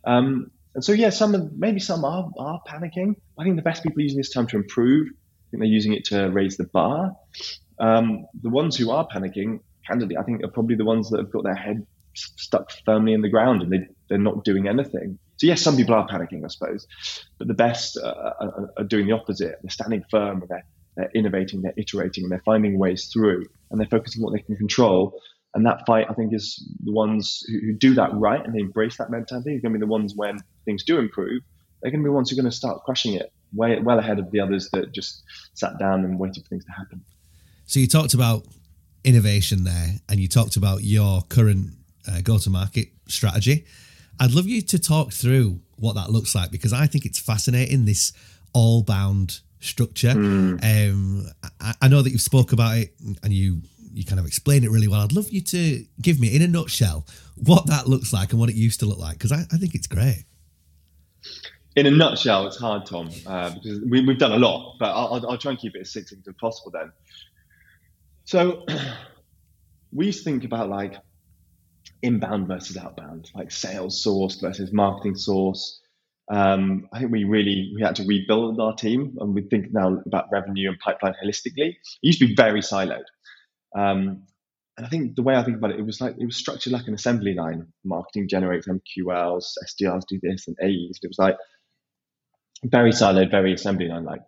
Um, 0.04 0.50
and 0.74 0.84
so 0.84 0.92
yeah, 0.92 1.10
some 1.10 1.50
maybe 1.56 1.80
some 1.80 2.04
are 2.04 2.30
are 2.38 2.60
panicking. 2.68 3.16
I 3.38 3.44
think 3.44 3.56
the 3.56 3.62
best 3.62 3.82
people 3.82 3.98
are 3.98 4.02
using 4.02 4.18
this 4.18 4.30
time 4.30 4.46
to 4.48 4.56
improve. 4.56 5.08
I 5.08 5.46
think 5.50 5.62
they're 5.62 5.64
using 5.64 5.94
it 5.94 6.04
to 6.06 6.28
raise 6.30 6.56
the 6.56 6.64
bar. 6.64 7.12
Um, 7.78 8.26
the 8.42 8.50
ones 8.50 8.76
who 8.76 8.90
are 8.90 9.08
panicking, 9.08 9.60
candidly, 9.90 10.16
I 10.16 10.22
think 10.22 10.44
are 10.44 10.48
probably 10.48 10.76
the 10.76 10.84
ones 10.84 11.10
that 11.10 11.18
have 11.18 11.30
got 11.30 11.44
their 11.44 11.54
head 11.54 11.86
stuck 12.14 12.70
firmly 12.84 13.12
in 13.12 13.22
the 13.22 13.28
ground 13.28 13.62
and 13.62 13.72
they 13.72 13.86
they're 14.08 14.18
not 14.18 14.44
doing 14.44 14.68
anything. 14.68 15.18
So 15.36 15.46
yes, 15.46 15.62
some 15.62 15.76
people 15.76 15.94
are 15.94 16.06
panicking, 16.06 16.44
I 16.44 16.48
suppose, 16.48 16.86
but 17.38 17.48
the 17.48 17.54
best 17.54 17.96
uh, 17.96 18.32
are, 18.40 18.72
are, 18.76 18.84
doing 18.84 19.06
the 19.06 19.12
opposite. 19.12 19.58
They're 19.62 19.70
standing 19.70 20.04
firm, 20.10 20.42
and 20.42 20.50
they're, 20.50 20.66
they're 20.96 21.10
innovating, 21.14 21.62
they're 21.62 21.72
iterating, 21.78 22.24
and 22.24 22.32
they're 22.32 22.42
finding 22.44 22.78
ways 22.78 23.06
through, 23.06 23.46
and 23.70 23.80
they're 23.80 23.88
focusing 23.88 24.20
on 24.20 24.24
what 24.24 24.34
they 24.34 24.42
can 24.42 24.56
control. 24.56 25.18
And 25.54 25.64
that 25.64 25.86
fight, 25.86 26.06
I 26.10 26.12
think, 26.12 26.34
is 26.34 26.62
the 26.84 26.92
ones 26.92 27.42
who, 27.48 27.58
who 27.58 27.72
do 27.72 27.94
that 27.94 28.10
right 28.12 28.44
and 28.44 28.54
they 28.54 28.60
embrace 28.60 28.98
that 28.98 29.10
mentality 29.10 29.56
are 29.56 29.60
going 29.60 29.72
to 29.72 29.78
be 29.78 29.80
the 29.80 29.86
ones 29.86 30.12
when 30.14 30.38
things 30.64 30.84
do 30.84 30.98
improve. 30.98 31.42
They're 31.80 31.90
going 31.90 32.02
to 32.02 32.04
be 32.04 32.10
the 32.10 32.14
ones 32.14 32.30
who 32.30 32.36
are 32.36 32.42
going 32.42 32.50
to 32.50 32.56
start 32.56 32.84
crushing 32.84 33.14
it 33.14 33.32
way 33.52 33.76
well 33.80 33.98
ahead 33.98 34.18
of 34.18 34.30
the 34.30 34.40
others 34.40 34.68
that 34.72 34.92
just 34.92 35.24
sat 35.54 35.78
down 35.78 36.04
and 36.04 36.18
waited 36.18 36.44
for 36.44 36.48
things 36.50 36.64
to 36.66 36.72
happen. 36.72 37.02
So 37.64 37.80
you 37.80 37.88
talked 37.88 38.14
about 38.14 38.44
innovation 39.04 39.64
there, 39.64 39.94
and 40.08 40.20
you 40.20 40.28
talked 40.28 40.56
about 40.56 40.84
your 40.84 41.22
current 41.22 41.72
uh, 42.08 42.20
go-to-market 42.22 42.88
strategy. 43.08 43.64
I'd 44.18 44.32
love 44.32 44.46
you 44.46 44.60
to 44.62 44.78
talk 44.78 45.12
through 45.12 45.60
what 45.76 45.94
that 45.94 46.10
looks 46.10 46.34
like 46.34 46.50
because 46.50 46.72
I 46.72 46.86
think 46.86 47.06
it's 47.06 47.18
fascinating 47.18 47.86
this 47.86 48.12
all 48.52 48.82
bound 48.82 49.40
structure. 49.60 50.10
Mm. 50.10 50.62
Um, 50.62 51.26
I, 51.60 51.74
I, 51.82 51.88
know 51.88 52.02
that 52.02 52.10
you've 52.10 52.20
spoke 52.20 52.52
about 52.52 52.76
it 52.76 52.94
and 53.22 53.32
you 53.32 53.62
you 53.92 54.04
kind 54.04 54.20
of 54.20 54.26
explain 54.26 54.62
it 54.62 54.70
really 54.70 54.88
well. 54.88 55.00
I'd 55.00 55.12
love 55.12 55.30
you 55.30 55.40
to 55.40 55.84
give 56.00 56.20
me 56.20 56.34
in 56.34 56.42
a 56.42 56.48
nutshell 56.48 57.06
what 57.36 57.66
that 57.66 57.88
looks 57.88 58.12
like 58.12 58.30
and 58.30 58.40
what 58.40 58.48
it 58.48 58.56
used 58.56 58.80
to 58.80 58.86
look 58.86 58.98
like 58.98 59.14
because 59.14 59.32
I, 59.32 59.40
I 59.52 59.56
think 59.56 59.74
it's 59.74 59.86
great. 59.86 60.24
In 61.76 61.86
a 61.86 61.90
nutshell, 61.90 62.46
it's 62.46 62.58
hard, 62.58 62.84
Tom, 62.84 63.10
uh, 63.26 63.50
because 63.50 63.80
we, 63.88 64.04
have 64.04 64.18
done 64.18 64.32
a 64.32 64.38
lot, 64.38 64.76
but 64.80 64.90
I'll, 64.90 65.24
I'll, 65.30 65.38
try 65.38 65.52
and 65.52 65.60
keep 65.60 65.76
it 65.76 65.82
as 65.82 65.92
succinct 65.92 66.26
as 66.26 66.34
possible 66.34 66.72
then. 66.72 66.90
So 68.30 68.64
we 69.92 70.06
used 70.06 70.18
to 70.18 70.24
think 70.24 70.44
about 70.44 70.68
like 70.68 70.94
inbound 72.00 72.46
versus 72.46 72.76
outbound, 72.76 73.28
like 73.34 73.50
sales 73.50 74.04
source 74.04 74.36
versus 74.36 74.72
marketing 74.72 75.16
source. 75.16 75.80
Um, 76.30 76.86
I 76.92 77.00
think 77.00 77.10
we 77.10 77.24
really 77.24 77.72
we 77.74 77.82
had 77.82 77.96
to 77.96 78.04
rebuild 78.04 78.60
our 78.60 78.76
team, 78.76 79.16
and 79.18 79.34
we 79.34 79.42
think 79.42 79.72
now 79.72 80.00
about 80.06 80.26
revenue 80.30 80.68
and 80.68 80.78
pipeline 80.78 81.14
holistically. 81.20 81.70
It 81.70 82.02
used 82.02 82.20
to 82.20 82.28
be 82.28 82.36
very 82.36 82.60
siloed, 82.60 83.02
um, 83.76 84.22
and 84.76 84.86
I 84.86 84.88
think 84.88 85.16
the 85.16 85.24
way 85.24 85.34
I 85.34 85.42
think 85.42 85.56
about 85.56 85.72
it, 85.72 85.80
it 85.80 85.84
was 85.84 86.00
like 86.00 86.14
it 86.16 86.24
was 86.24 86.36
structured 86.36 86.72
like 86.72 86.86
an 86.86 86.94
assembly 86.94 87.34
line. 87.34 87.66
Marketing 87.84 88.28
generates 88.28 88.68
MQLs, 88.68 89.54
SDRs 89.66 90.04
do 90.08 90.20
this, 90.22 90.46
and 90.46 90.56
AEs. 90.62 91.00
It 91.02 91.08
was 91.08 91.18
like 91.18 91.36
very 92.62 92.92
siloed, 92.92 93.32
very 93.32 93.52
assembly 93.54 93.88
line 93.88 94.04
like. 94.04 94.22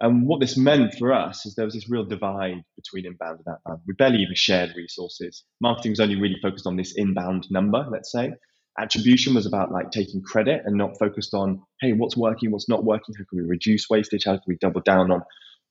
And 0.00 0.26
what 0.26 0.40
this 0.40 0.56
meant 0.56 0.94
for 0.98 1.12
us 1.12 1.44
is 1.44 1.54
there 1.54 1.66
was 1.66 1.74
this 1.74 1.90
real 1.90 2.04
divide 2.04 2.62
between 2.76 3.04
inbound 3.04 3.40
and 3.44 3.54
outbound. 3.54 3.82
We 3.86 3.94
barely 3.94 4.18
even 4.18 4.34
shared 4.34 4.74
resources. 4.74 5.44
Marketing 5.60 5.92
was 5.92 6.00
only 6.00 6.16
really 6.16 6.38
focused 6.40 6.66
on 6.66 6.76
this 6.76 6.94
inbound 6.96 7.46
number, 7.50 7.86
let's 7.90 8.10
say. 8.10 8.32
Attribution 8.78 9.34
was 9.34 9.44
about 9.44 9.70
like 9.70 9.90
taking 9.90 10.22
credit 10.22 10.62
and 10.64 10.78
not 10.78 10.98
focused 10.98 11.34
on, 11.34 11.62
hey, 11.82 11.92
what's 11.92 12.16
working, 12.16 12.50
what's 12.50 12.68
not 12.68 12.82
working, 12.82 13.14
how 13.18 13.24
can 13.28 13.42
we 13.42 13.48
reduce 13.48 13.90
wastage, 13.90 14.24
how 14.24 14.32
can 14.32 14.42
we 14.46 14.56
double 14.56 14.80
down 14.80 15.10
on 15.10 15.22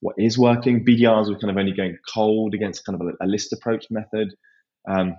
what 0.01 0.15
is 0.17 0.37
working. 0.37 0.85
BDRs 0.85 1.27
were 1.27 1.39
kind 1.39 1.49
of 1.49 1.57
only 1.57 1.73
going 1.73 1.97
cold 2.13 2.53
against 2.53 2.85
kind 2.85 3.01
of 3.01 3.07
a, 3.07 3.25
a 3.25 3.27
list 3.27 3.51
approach 3.51 3.85
method. 3.89 4.33
Um, 4.87 5.15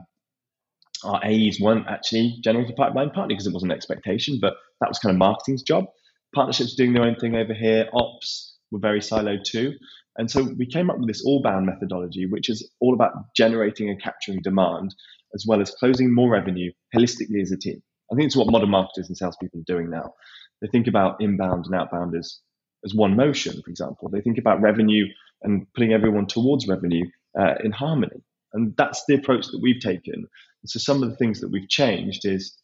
our 1.03 1.21
AEs 1.25 1.59
weren't 1.61 1.87
actually 1.89 2.39
generating 2.45 2.77
pipeline, 2.77 3.11
partly 3.11 3.35
because 3.35 3.47
it 3.47 3.53
wasn't 3.53 3.73
an 3.73 3.77
expectation, 3.77 4.39
but 4.41 4.55
that 4.81 4.89
was 4.89 4.99
kind 4.99 5.15
of 5.15 5.19
marketing's 5.19 5.63
job. 5.63 5.87
Partnerships 6.35 6.75
doing 6.77 6.93
their 6.93 7.03
own 7.03 7.17
thing 7.17 7.35
over 7.35 7.55
here. 7.55 7.89
Ops 7.93 8.50
were 8.71 8.79
very 8.79 9.01
siloed 9.01 9.45
too. 9.45 9.75
And 10.17 10.31
so 10.31 10.43
we 10.59 10.67
came 10.67 10.91
up 10.91 10.99
with 10.99 11.09
this 11.09 11.25
all 11.25 11.43
bound 11.43 11.67
methodology, 11.67 12.27
which 12.27 12.49
is 12.49 12.71
all 12.81 12.95
about 12.95 13.13
generating 13.37 13.89
and 13.89 14.03
capturing 14.03 14.43
demand, 14.43 14.95
as 15.35 15.45
well 15.47 15.61
as 15.61 15.71
closing 15.71 16.13
more 16.13 16.31
revenue 16.31 16.73
holistically 16.95 17.41
as 17.41 17.53
a 17.53 17.57
team. 17.57 17.83
I 18.13 18.17
think 18.17 18.27
it's 18.27 18.37
what 18.37 18.51
modern 18.51 18.71
marketers 18.71 19.09
and 19.09 19.17
salespeople 19.17 19.61
are 19.61 19.73
doing 19.73 19.89
now. 19.89 20.15
They 20.61 20.69
think 20.69 20.89
about 20.89 21.21
inbound 21.21 21.67
and 21.67 21.75
outbound 21.75 22.17
as, 22.17 22.41
as 22.85 22.95
one 22.95 23.17
motion, 23.17 23.63
for 23.63 23.71
example. 23.71 24.09
They 24.09 24.21
think 24.21 24.37
about 24.37 24.61
revenue 24.61 25.07
and 25.43 25.67
putting 25.75 25.93
everyone 25.93 26.27
towards 26.27 26.67
revenue 26.67 27.07
uh, 27.39 27.55
in 27.65 27.73
harmony. 27.73 28.23
And 28.53 28.75
that's 28.77 29.05
the 29.07 29.15
approach 29.15 29.47
that 29.47 29.61
we've 29.63 29.81
taken. 29.81 30.27
So 30.67 30.79
some 30.81 31.03
of 31.03 31.09
the 31.09 31.17
things 31.17 31.41
that 31.41 31.51
we've 31.51 31.69
changed 31.69 32.27
is, 32.27 32.59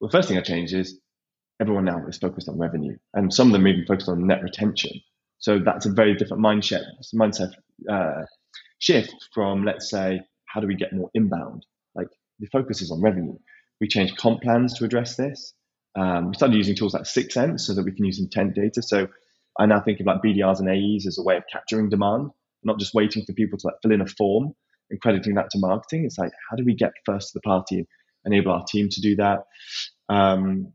well, 0.00 0.10
the 0.10 0.18
first 0.18 0.28
thing 0.28 0.36
I 0.36 0.42
changed 0.42 0.74
is 0.74 0.98
everyone 1.60 1.84
now 1.84 2.04
is 2.06 2.18
focused 2.18 2.48
on 2.48 2.58
revenue, 2.58 2.96
and 3.14 3.32
some 3.32 3.48
of 3.48 3.52
them 3.52 3.66
even 3.68 3.86
focused 3.86 4.08
on 4.08 4.26
net 4.26 4.42
retention. 4.42 4.92
So 5.40 5.58
that's 5.58 5.86
a 5.86 5.90
very 5.90 6.14
different 6.14 6.42
mindset 6.42 6.84
mindset 7.14 7.50
uh, 7.90 8.24
shift 8.78 9.14
from 9.34 9.64
let's 9.64 9.90
say 9.90 10.20
how 10.46 10.60
do 10.60 10.66
we 10.66 10.76
get 10.76 10.92
more 10.92 11.10
inbound? 11.14 11.66
Like 11.94 12.08
the 12.38 12.46
focus 12.52 12.82
is 12.82 12.90
on 12.90 13.00
revenue. 13.00 13.36
We 13.80 13.88
changed 13.88 14.16
comp 14.16 14.42
plans 14.42 14.74
to 14.78 14.84
address 14.84 15.16
this. 15.16 15.54
Um, 15.98 16.28
we 16.28 16.34
started 16.34 16.56
using 16.56 16.76
tools 16.76 16.94
like 16.94 17.04
6sense 17.04 17.60
so 17.60 17.74
that 17.74 17.84
we 17.84 17.92
can 17.92 18.04
use 18.04 18.20
intent 18.20 18.54
data. 18.54 18.82
So 18.82 19.08
I 19.58 19.66
now 19.66 19.80
think 19.80 20.00
of 20.00 20.06
like 20.06 20.22
BDRs 20.22 20.60
and 20.60 20.68
AEs 20.68 21.06
as 21.06 21.18
a 21.18 21.22
way 21.22 21.36
of 21.36 21.44
capturing 21.50 21.88
demand, 21.88 22.30
not 22.62 22.78
just 22.78 22.94
waiting 22.94 23.24
for 23.24 23.32
people 23.32 23.58
to 23.58 23.66
like 23.68 23.76
fill 23.82 23.92
in 23.92 24.00
a 24.00 24.06
form 24.06 24.52
and 24.90 25.00
crediting 25.00 25.34
that 25.34 25.50
to 25.50 25.58
marketing. 25.58 26.04
It's 26.04 26.18
like, 26.18 26.32
how 26.50 26.56
do 26.56 26.64
we 26.64 26.74
get 26.74 26.92
first 27.04 27.28
to 27.28 27.32
the 27.34 27.42
party, 27.42 27.86
enable 28.24 28.52
our 28.52 28.64
team 28.64 28.88
to 28.90 29.00
do 29.00 29.16
that? 29.16 29.40
Um, 30.08 30.72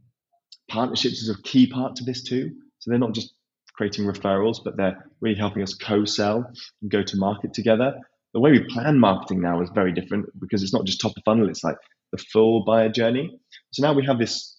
partnerships 0.69 1.21
is 1.21 1.29
a 1.29 1.41
key 1.43 1.67
part 1.67 1.97
to 1.97 2.03
this 2.03 2.23
too. 2.23 2.49
So 2.79 2.89
they're 2.89 2.99
not 2.99 3.13
just 3.13 3.33
creating 3.75 4.05
referrals, 4.05 4.57
but 4.63 4.77
they're 4.77 5.05
really 5.21 5.37
helping 5.37 5.63
us 5.63 5.73
co-sell 5.73 6.51
and 6.81 6.91
go 6.91 7.03
to 7.03 7.17
market 7.17 7.53
together. 7.53 7.95
The 8.33 8.39
way 8.39 8.51
we 8.51 8.63
plan 8.63 8.99
marketing 8.99 9.41
now 9.41 9.61
is 9.61 9.69
very 9.73 9.93
different 9.93 10.27
because 10.39 10.63
it's 10.63 10.73
not 10.73 10.85
just 10.85 11.01
top 11.01 11.13
of 11.17 11.23
funnel, 11.23 11.49
it's 11.49 11.63
like 11.63 11.77
the 12.11 12.17
full 12.17 12.63
buyer 12.65 12.89
journey. 12.89 13.39
So 13.71 13.85
now 13.85 13.93
we 13.93 14.05
have 14.05 14.19
this 14.19 14.57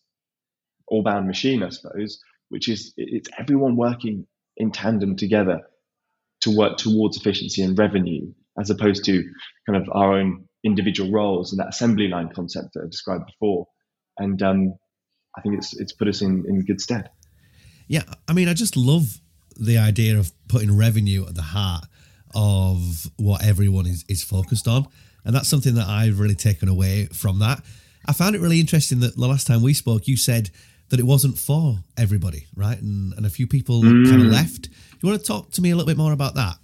all 0.89 1.03
bound 1.03 1.27
machine, 1.27 1.63
I 1.63 1.71
suppose, 1.71 2.21
which 2.49 2.69
is 2.69 2.93
it's 2.97 3.29
everyone 3.39 3.77
working 3.77 4.27
in 4.57 4.71
tandem 4.71 5.17
together 5.17 5.61
to 6.43 6.57
work 6.57 6.77
towards 6.77 7.17
efficiency 7.17 7.63
and 7.63 7.79
revenue 7.79 8.33
as 8.59 8.71
opposed 8.71 9.05
to 9.05 9.23
kind 9.69 9.83
of 9.83 9.89
our 9.93 10.19
own 10.19 10.47
individual 10.65 11.11
roles 11.11 11.53
and 11.53 11.61
that 11.61 11.69
assembly 11.69 12.09
line 12.09 12.29
concept 12.35 12.69
that 12.75 12.85
I 12.85 12.87
described 12.87 13.27
before. 13.27 13.67
And 14.19 14.43
um, 14.43 14.75
I 15.37 15.43
think 15.43 15.57
it's 15.57 15.79
it's 15.79 15.93
put 15.93 16.09
us 16.09 16.23
in, 16.23 16.45
in 16.49 16.65
good 16.65 16.81
stead. 16.81 17.11
Yeah, 17.89 18.03
I 18.29 18.33
mean, 18.33 18.49
I 18.49 18.55
just 18.55 18.77
love 18.77 19.21
the 19.59 19.79
idea 19.79 20.19
of 20.19 20.33
putting 20.49 20.77
revenue 20.77 21.27
at 21.27 21.35
the 21.35 21.43
heart 21.43 21.85
of 22.35 23.11
what 23.17 23.45
everyone 23.45 23.87
is, 23.87 24.05
is 24.09 24.23
focused 24.23 24.69
on. 24.69 24.87
And 25.25 25.35
that's 25.35 25.49
something 25.49 25.75
that 25.75 25.87
I've 25.87 26.21
really 26.21 26.35
taken 26.35 26.69
away 26.69 27.07
from 27.07 27.39
that. 27.41 27.63
I 28.07 28.13
found 28.13 28.37
it 28.37 28.41
really 28.41 28.61
interesting 28.61 29.01
that 29.01 29.17
the 29.17 29.27
last 29.27 29.47
time 29.47 29.63
we 29.63 29.75
spoke, 29.75 30.07
you 30.07 30.17
said 30.17 30.51
that 30.91 31.01
it 31.01 31.07
wasn't 31.07 31.39
for 31.39 31.79
everybody, 31.97 32.47
right? 32.55 32.81
And, 32.81 33.13
and 33.15 33.27
a 33.27 33.31
few 33.31 33.47
people 33.47 33.83
mm. 33.83 34.09
kind 34.09 34.23
of 34.23 34.29
left. 34.29 34.69
You 35.01 35.09
want 35.09 35.21
to 35.21 35.27
talk 35.27 35.51
to 35.53 35.63
me 35.63 35.71
a 35.71 35.77
little 35.77 35.87
bit 35.87 35.97
more 35.97 36.13
about 36.13 36.35
that? 36.35 36.57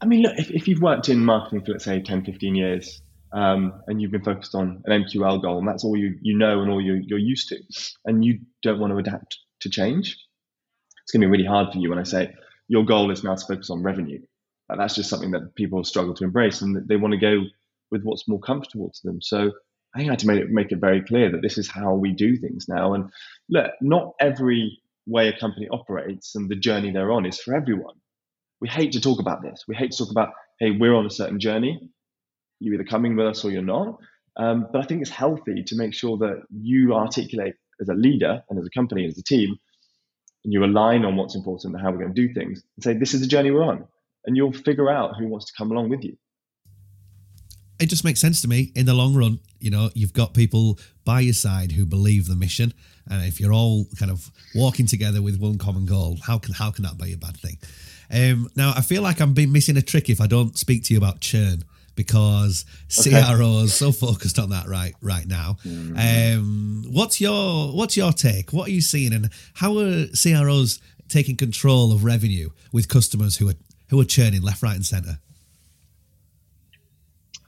I 0.00 0.06
mean, 0.06 0.22
look, 0.22 0.36
if, 0.36 0.50
if 0.50 0.66
you've 0.66 0.82
worked 0.82 1.08
in 1.08 1.24
marketing 1.24 1.62
for, 1.62 1.72
let's 1.72 1.84
say, 1.84 2.00
10, 2.00 2.24
15 2.24 2.54
years, 2.54 3.00
um, 3.32 3.82
and 3.86 4.00
you've 4.00 4.10
been 4.10 4.24
focused 4.24 4.54
on 4.54 4.82
an 4.86 5.04
MQL 5.04 5.42
goal, 5.42 5.58
and 5.58 5.68
that's 5.68 5.84
all 5.84 5.96
you, 5.96 6.18
you 6.22 6.36
know 6.36 6.62
and 6.62 6.70
all 6.70 6.80
you, 6.80 7.02
you're 7.06 7.18
used 7.18 7.48
to, 7.48 7.58
and 8.04 8.24
you 8.24 8.40
don't 8.62 8.78
want 8.78 8.92
to 8.92 8.98
adapt 8.98 9.38
to 9.60 9.70
change, 9.70 10.16
it's 11.02 11.12
going 11.12 11.20
to 11.20 11.26
be 11.26 11.30
really 11.30 11.46
hard 11.46 11.72
for 11.72 11.78
you 11.78 11.90
when 11.90 11.98
I 11.98 12.04
say 12.04 12.34
your 12.68 12.84
goal 12.84 13.10
is 13.10 13.22
now 13.22 13.34
to 13.34 13.46
focus 13.46 13.70
on 13.70 13.82
revenue. 13.82 14.20
And 14.68 14.80
that's 14.80 14.96
just 14.96 15.08
something 15.08 15.30
that 15.30 15.54
people 15.54 15.84
struggle 15.84 16.14
to 16.14 16.24
embrace, 16.24 16.62
and 16.62 16.86
they 16.88 16.96
want 16.96 17.12
to 17.12 17.20
go 17.20 17.42
with 17.90 18.02
what's 18.02 18.28
more 18.28 18.40
comfortable 18.40 18.90
to 18.90 19.00
them. 19.04 19.22
So 19.22 19.52
I 19.94 19.98
think 19.98 20.08
I 20.08 20.12
had 20.12 20.18
to 20.20 20.26
make 20.26 20.40
it, 20.40 20.50
make 20.50 20.72
it 20.72 20.78
very 20.80 21.02
clear 21.02 21.30
that 21.30 21.42
this 21.42 21.58
is 21.58 21.70
how 21.70 21.94
we 21.94 22.12
do 22.12 22.36
things 22.36 22.66
now. 22.68 22.94
And 22.94 23.10
look, 23.48 23.70
not 23.80 24.14
every 24.20 24.80
way 25.06 25.28
a 25.28 25.38
company 25.38 25.68
operates 25.70 26.34
and 26.34 26.50
the 26.50 26.56
journey 26.56 26.90
they're 26.90 27.12
on 27.12 27.26
is 27.26 27.38
for 27.38 27.54
everyone 27.54 27.94
we 28.60 28.68
hate 28.68 28.92
to 28.92 29.00
talk 29.00 29.20
about 29.20 29.42
this. 29.42 29.64
We 29.68 29.74
hate 29.74 29.92
to 29.92 29.98
talk 29.98 30.10
about, 30.10 30.30
hey, 30.58 30.70
we're 30.70 30.94
on 30.94 31.06
a 31.06 31.10
certain 31.10 31.40
journey. 31.40 31.80
You're 32.60 32.74
either 32.74 32.84
coming 32.84 33.16
with 33.16 33.26
us 33.26 33.44
or 33.44 33.50
you're 33.50 33.62
not. 33.62 33.98
Um, 34.36 34.66
but 34.70 34.82
I 34.82 34.84
think 34.84 35.00
it's 35.00 35.10
healthy 35.10 35.62
to 35.62 35.76
make 35.76 35.94
sure 35.94 36.18
that 36.18 36.42
you 36.50 36.94
articulate 36.94 37.54
as 37.80 37.88
a 37.88 37.94
leader 37.94 38.42
and 38.48 38.58
as 38.58 38.66
a 38.66 38.70
company, 38.70 39.06
as 39.06 39.18
a 39.18 39.22
team, 39.22 39.56
and 40.44 40.52
you 40.52 40.64
align 40.64 41.04
on 41.04 41.16
what's 41.16 41.34
important 41.34 41.74
and 41.74 41.82
how 41.82 41.90
we're 41.90 41.98
going 41.98 42.14
to 42.14 42.26
do 42.28 42.32
things 42.32 42.62
and 42.76 42.84
say, 42.84 42.94
this 42.94 43.14
is 43.14 43.20
the 43.20 43.26
journey 43.26 43.50
we're 43.50 43.64
on. 43.64 43.86
And 44.26 44.36
you'll 44.36 44.52
figure 44.52 44.90
out 44.90 45.16
who 45.18 45.28
wants 45.28 45.46
to 45.46 45.52
come 45.56 45.70
along 45.70 45.88
with 45.88 46.04
you. 46.04 46.16
It 47.78 47.86
just 47.86 48.04
makes 48.04 48.20
sense 48.20 48.40
to 48.42 48.48
me 48.48 48.72
in 48.74 48.86
the 48.86 48.94
long 48.94 49.14
run. 49.14 49.38
You 49.58 49.70
know, 49.70 49.90
you've 49.94 50.12
got 50.12 50.34
people 50.34 50.78
by 51.04 51.20
your 51.20 51.34
side 51.34 51.72
who 51.72 51.84
believe 51.84 52.26
the 52.26 52.34
mission. 52.34 52.72
And 53.08 53.24
if 53.24 53.38
you're 53.38 53.52
all 53.52 53.86
kind 53.98 54.10
of 54.10 54.30
walking 54.54 54.86
together 54.86 55.20
with 55.20 55.38
one 55.38 55.58
common 55.58 55.86
goal, 55.86 56.18
how 56.26 56.38
can 56.38 56.54
how 56.54 56.70
can 56.70 56.84
that 56.84 56.98
be 56.98 57.12
a 57.12 57.18
bad 57.18 57.36
thing? 57.36 57.58
Um, 58.10 58.48
now, 58.56 58.72
I 58.74 58.80
feel 58.80 59.02
like 59.02 59.20
I'm 59.20 59.34
being 59.34 59.52
missing 59.52 59.76
a 59.76 59.82
trick 59.82 60.08
if 60.08 60.20
I 60.20 60.26
don't 60.26 60.56
speak 60.56 60.84
to 60.84 60.94
you 60.94 60.98
about 60.98 61.20
churn 61.20 61.64
because 61.96 62.64
okay. 63.00 63.22
CRO 63.22 63.58
is 63.64 63.74
so 63.74 63.90
focused 63.90 64.38
on 64.38 64.50
that 64.50 64.68
right 64.68 64.94
right 65.00 65.26
now. 65.26 65.56
Mm-hmm. 65.64 66.38
Um, 66.38 66.84
what's 66.88 67.20
your 67.20 67.72
what's 67.72 67.96
your 67.96 68.12
take? 68.12 68.52
What 68.52 68.68
are 68.68 68.72
you 68.72 68.80
seeing, 68.80 69.12
and 69.12 69.30
how 69.54 69.76
are 69.78 70.06
CROs 70.14 70.80
taking 71.08 71.36
control 71.36 71.92
of 71.92 72.04
revenue 72.04 72.50
with 72.72 72.88
customers 72.88 73.38
who 73.38 73.48
are 73.48 73.54
who 73.88 74.00
are 74.00 74.04
churning 74.04 74.42
left, 74.42 74.62
right, 74.62 74.76
and 74.76 74.86
centre? 74.86 75.18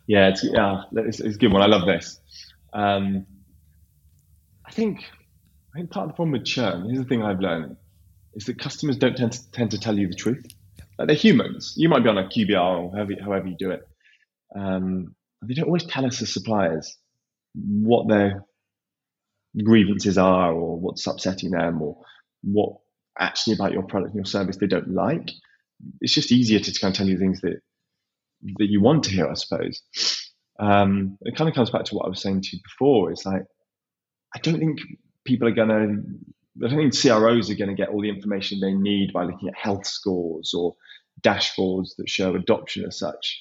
Yeah, 0.07 0.29
it's 0.29 0.43
yeah, 0.43 0.83
it's, 0.93 1.21
it's, 1.21 1.37
a 1.37 1.39
good 1.39 1.53
one. 1.53 1.63
I 1.63 1.67
love 1.67 1.87
this. 1.87 2.19
Um, 2.73 3.27
I 4.65 4.71
think 4.71 5.05
I 5.75 5.79
think 5.79 5.91
part 5.91 6.05
of 6.05 6.11
the 6.11 6.15
problem 6.15 6.33
with 6.33 6.45
churn. 6.45 6.87
Here's 6.87 6.99
the 6.99 7.05
thing 7.05 7.23
I've 7.23 7.41
learned 7.41 7.77
is 8.35 8.45
that 8.47 8.59
customers 8.59 8.97
don't 8.97 9.17
tend 9.17 9.33
to, 9.33 9.51
tend 9.51 9.71
to 9.73 9.79
tell 9.79 9.99
you 9.99 10.09
the 10.09 10.15
truth. 10.15 10.47
Like 10.99 11.09
they're 11.09 11.17
humans. 11.17 11.75
You 11.77 11.89
might 11.89 12.03
be 12.03 12.09
on 12.09 12.19
a 12.19 12.25
QBR 12.25 12.57
or 12.57 12.93
however, 12.93 13.13
however 13.23 13.49
you 13.49 13.57
do 13.57 13.71
it. 13.71 13.87
Um, 14.55 15.15
they 15.43 15.55
don't 15.55 15.67
always 15.67 15.85
tell 15.85 16.07
us 16.07 16.21
as 16.23 16.33
suppliers 16.33 16.97
what 17.55 18.09
their 18.09 18.45
grievances 19.63 20.19
are 20.19 20.53
or 20.53 20.79
what's 20.79 21.07
upsetting 21.07 21.51
them 21.51 21.81
or 21.83 21.99
what 22.43 22.77
actually 23.19 23.55
about 23.55 23.73
your 23.73 23.83
product 23.83 24.11
and 24.11 24.17
your 24.17 24.25
service 24.25 24.57
they 24.57 24.67
don't 24.67 24.93
like. 24.95 25.31
It's 26.01 26.15
just 26.15 26.33
easier 26.33 26.61
to 26.61 26.81
kind 26.81 26.93
of 26.93 26.99
tell 26.99 27.09
you 27.09 27.19
things 27.19 27.41
that 27.41 27.61
that 28.59 28.67
you 28.69 28.81
want 28.81 29.05
to 29.05 29.11
hear, 29.11 29.29
I 29.29 29.35
suppose. 29.35 29.83
Um, 30.61 31.19
it 31.23 31.37
kind 31.37 31.49
of 31.49 31.55
comes 31.55 31.71
back 31.71 31.85
to 31.85 31.95
what 31.95 32.07
I 32.07 32.09
was 32.09 32.21
saying 32.21 32.43
to 32.43 32.57
you 32.57 32.63
before. 32.63 33.11
It's 33.11 33.27
like 33.27 33.43
I 34.35 34.39
don't 34.41 34.59
think 34.59 34.81
people 35.25 35.49
are 35.49 35.53
going 35.53 35.69
to 35.69 36.65
I 36.65 36.69
don't 36.69 36.79
think 36.79 37.01
CROs 37.01 37.51
are 37.51 37.55
going 37.55 37.71
to 37.71 37.77
get 37.77 37.89
all 37.91 38.03
the 38.03 38.09
information 38.09 38.61
they 38.61 38.73
need 38.73 39.13
by 39.13 39.25
looking 39.25 39.49
at 39.49 39.55
health 39.57 39.87
scores 39.87 40.55
or 40.55 40.75
dashboards 41.21 41.97
that 41.97 42.09
show 42.09 42.35
adoption 42.35 42.85
as 42.85 42.99
such. 42.99 43.41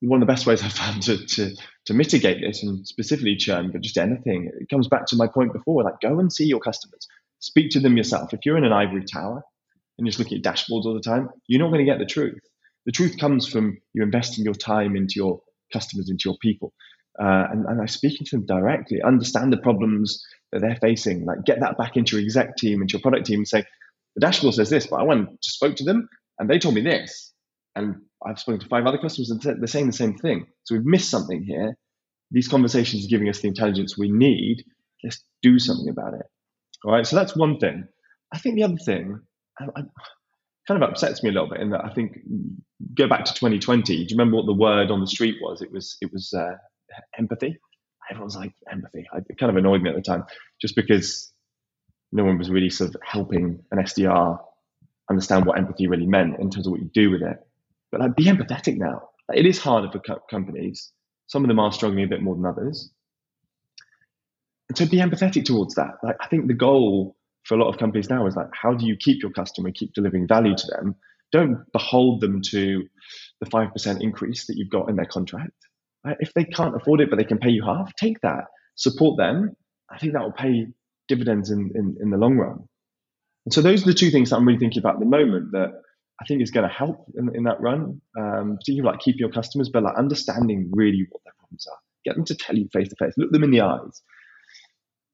One 0.00 0.22
of 0.22 0.26
the 0.26 0.32
best 0.32 0.46
ways 0.46 0.62
I've 0.62 0.72
found 0.72 1.02
to, 1.02 1.26
to, 1.26 1.54
to 1.86 1.94
mitigate 1.94 2.40
this, 2.40 2.62
and 2.62 2.86
specifically 2.86 3.36
churn, 3.36 3.70
but 3.70 3.82
just 3.82 3.98
anything, 3.98 4.50
it 4.58 4.68
comes 4.68 4.88
back 4.88 5.06
to 5.06 5.16
my 5.16 5.26
point 5.26 5.52
before 5.52 5.82
like, 5.82 6.00
go 6.00 6.18
and 6.18 6.32
see 6.32 6.46
your 6.46 6.60
customers, 6.60 7.06
speak 7.40 7.70
to 7.72 7.80
them 7.80 7.96
yourself. 7.96 8.32
If 8.32 8.40
you're 8.44 8.56
in 8.56 8.64
an 8.64 8.72
ivory 8.72 9.04
tower 9.04 9.42
and 9.98 10.06
you're 10.06 10.12
just 10.12 10.18
looking 10.18 10.38
at 10.38 10.44
dashboards 10.44 10.86
all 10.86 10.94
the 10.94 11.00
time, 11.00 11.28
you're 11.48 11.60
not 11.60 11.68
going 11.68 11.84
to 11.84 11.90
get 11.90 11.98
the 11.98 12.06
truth. 12.06 12.40
The 12.86 12.92
truth 12.92 13.18
comes 13.18 13.46
from 13.46 13.76
you 13.92 14.02
investing 14.02 14.44
your 14.44 14.54
time 14.54 14.96
into 14.96 15.14
your 15.16 15.40
customers, 15.72 16.08
into 16.08 16.22
your 16.24 16.38
people. 16.40 16.72
Uh, 17.20 17.46
and, 17.50 17.66
and 17.66 17.82
I 17.82 17.86
speaking 17.86 18.24
to 18.26 18.36
them 18.36 18.46
directly, 18.46 19.02
understand 19.02 19.52
the 19.52 19.58
problems 19.58 20.24
that 20.52 20.60
they're 20.60 20.78
facing. 20.80 21.26
Like 21.26 21.44
get 21.44 21.60
that 21.60 21.76
back 21.76 21.96
into 21.96 22.16
your 22.16 22.24
exec 22.24 22.56
team, 22.56 22.80
into 22.80 22.92
your 22.92 23.02
product 23.02 23.26
team, 23.26 23.40
and 23.40 23.48
say, 23.48 23.64
the 24.14 24.20
dashboard 24.20 24.54
says 24.54 24.70
this, 24.70 24.86
but 24.86 24.96
I 24.96 25.02
went 25.02 25.28
to 25.28 25.50
spoke 25.50 25.76
to 25.76 25.84
them 25.84 26.08
and 26.38 26.48
they 26.48 26.58
told 26.58 26.74
me 26.74 26.80
this. 26.80 27.32
And 27.76 27.96
I've 28.26 28.38
spoken 28.38 28.60
to 28.60 28.68
five 28.68 28.86
other 28.86 28.98
customers 28.98 29.30
and 29.30 29.40
they're 29.40 29.66
saying 29.66 29.86
the 29.86 29.92
same 29.92 30.16
thing. 30.18 30.46
So 30.64 30.74
we've 30.74 30.84
missed 30.84 31.10
something 31.10 31.42
here. 31.42 31.76
These 32.30 32.48
conversations 32.48 33.04
are 33.04 33.08
giving 33.08 33.28
us 33.28 33.40
the 33.40 33.48
intelligence 33.48 33.96
we 33.96 34.10
need. 34.10 34.64
Let's 35.02 35.22
do 35.42 35.58
something 35.58 35.88
about 35.88 36.14
it. 36.14 36.26
All 36.84 36.92
right. 36.92 37.06
So 37.06 37.16
that's 37.16 37.34
one 37.34 37.58
thing. 37.58 37.88
I 38.32 38.38
think 38.38 38.56
the 38.56 38.62
other 38.62 38.76
thing, 38.76 39.20
I, 39.58 39.64
I, 39.74 39.82
kind 40.68 40.82
of 40.82 40.88
upsets 40.88 41.22
me 41.22 41.30
a 41.30 41.32
little 41.32 41.48
bit 41.48 41.60
in 41.60 41.70
that 41.70 41.84
I 41.84 41.92
think 41.92 42.18
go 42.94 43.08
back 43.08 43.24
to 43.24 43.34
2020. 43.34 43.82
Do 43.82 44.02
you 44.02 44.06
remember 44.12 44.36
what 44.36 44.46
the 44.46 44.54
word 44.54 44.90
on 44.90 45.00
the 45.00 45.06
street 45.06 45.36
was? 45.40 45.62
It 45.62 45.72
was 45.72 45.96
it 46.00 46.12
was 46.12 46.32
uh, 46.32 46.52
empathy. 47.18 47.58
Everyone's 48.10 48.36
like 48.36 48.52
empathy. 48.70 49.06
It 49.28 49.38
kind 49.38 49.50
of 49.50 49.56
annoyed 49.56 49.82
me 49.82 49.90
at 49.90 49.96
the 49.96 50.02
time, 50.02 50.24
just 50.60 50.76
because 50.76 51.32
no 52.12 52.24
one 52.24 52.38
was 52.38 52.50
really 52.50 52.70
sort 52.70 52.94
of 52.94 53.00
helping 53.04 53.62
an 53.70 53.78
SDR 53.78 54.38
understand 55.08 55.46
what 55.46 55.58
empathy 55.58 55.86
really 55.86 56.06
meant 56.06 56.38
in 56.38 56.50
terms 56.50 56.66
of 56.66 56.72
what 56.72 56.80
you 56.80 56.90
do 56.92 57.10
with 57.10 57.22
it. 57.22 57.36
But 57.90 58.00
like, 58.00 58.16
be 58.16 58.26
empathetic 58.26 58.76
now. 58.76 59.08
Like, 59.28 59.38
it 59.38 59.46
is 59.46 59.58
harder 59.58 59.90
for 59.90 59.98
co- 59.98 60.22
companies. 60.30 60.90
Some 61.26 61.44
of 61.44 61.48
them 61.48 61.58
are 61.58 61.72
struggling 61.72 62.04
a 62.04 62.08
bit 62.08 62.22
more 62.22 62.34
than 62.34 62.46
others. 62.46 62.90
And 64.68 64.78
so 64.78 64.86
be 64.86 64.98
empathetic 64.98 65.44
towards 65.44 65.74
that. 65.74 65.94
Like, 66.02 66.16
I 66.20 66.28
think 66.28 66.46
the 66.46 66.54
goal 66.54 67.16
for 67.44 67.54
a 67.54 67.56
lot 67.62 67.68
of 67.68 67.78
companies 67.78 68.10
now 68.10 68.26
is 68.26 68.36
like, 68.36 68.50
how 68.52 68.74
do 68.74 68.86
you 68.86 68.96
keep 68.96 69.22
your 69.22 69.32
customer, 69.32 69.72
keep 69.72 69.92
delivering 69.94 70.28
value 70.28 70.54
to 70.56 70.66
them? 70.68 70.94
Don't 71.32 71.64
behold 71.72 72.20
them 72.20 72.40
to 72.50 72.86
the 73.40 73.46
5% 73.46 74.00
increase 74.00 74.46
that 74.46 74.56
you've 74.56 74.70
got 74.70 74.88
in 74.88 74.96
their 74.96 75.06
contract. 75.06 75.52
Right? 76.04 76.16
If 76.20 76.34
they 76.34 76.44
can't 76.44 76.76
afford 76.76 77.00
it, 77.00 77.10
but 77.10 77.16
they 77.16 77.24
can 77.24 77.38
pay 77.38 77.50
you 77.50 77.64
half, 77.64 77.94
take 77.94 78.20
that, 78.20 78.44
support 78.74 79.18
them. 79.18 79.56
I 79.90 79.98
think 79.98 80.12
that 80.12 80.22
will 80.22 80.32
pay 80.32 80.66
dividends 81.08 81.50
in, 81.50 81.72
in, 81.74 81.96
in 82.00 82.10
the 82.10 82.16
long 82.16 82.36
run. 82.36 82.68
And 83.46 83.52
so 83.52 83.62
those 83.62 83.82
are 83.82 83.86
the 83.86 83.94
two 83.94 84.10
things 84.10 84.30
that 84.30 84.36
I'm 84.36 84.46
really 84.46 84.58
thinking 84.58 84.80
about 84.80 84.94
at 84.94 85.00
the 85.00 85.06
moment 85.06 85.52
that 85.52 85.72
I 86.20 86.24
think 86.26 86.42
is 86.42 86.50
going 86.50 86.68
to 86.68 86.74
help 86.74 87.06
in, 87.14 87.34
in 87.34 87.44
that 87.44 87.60
run, 87.60 88.00
um, 88.18 88.56
particularly 88.58 88.92
like 88.92 89.00
keeping 89.00 89.20
your 89.20 89.30
customers, 89.30 89.70
but 89.70 89.82
like 89.82 89.96
understanding 89.96 90.70
really 90.72 91.06
what 91.10 91.22
their 91.24 91.32
problems 91.38 91.66
are. 91.70 91.78
Get 92.04 92.16
them 92.16 92.24
to 92.26 92.34
tell 92.34 92.56
you 92.56 92.68
face 92.72 92.88
to 92.88 92.96
face, 92.96 93.14
look 93.16 93.30
them 93.30 93.44
in 93.44 93.50
the 93.50 93.62
eyes. 93.62 94.02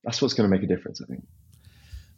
That's 0.04 0.20
what's 0.20 0.34
going 0.34 0.50
to 0.50 0.54
make 0.54 0.64
a 0.64 0.72
difference, 0.72 1.00
I 1.00 1.06
think. 1.06 1.24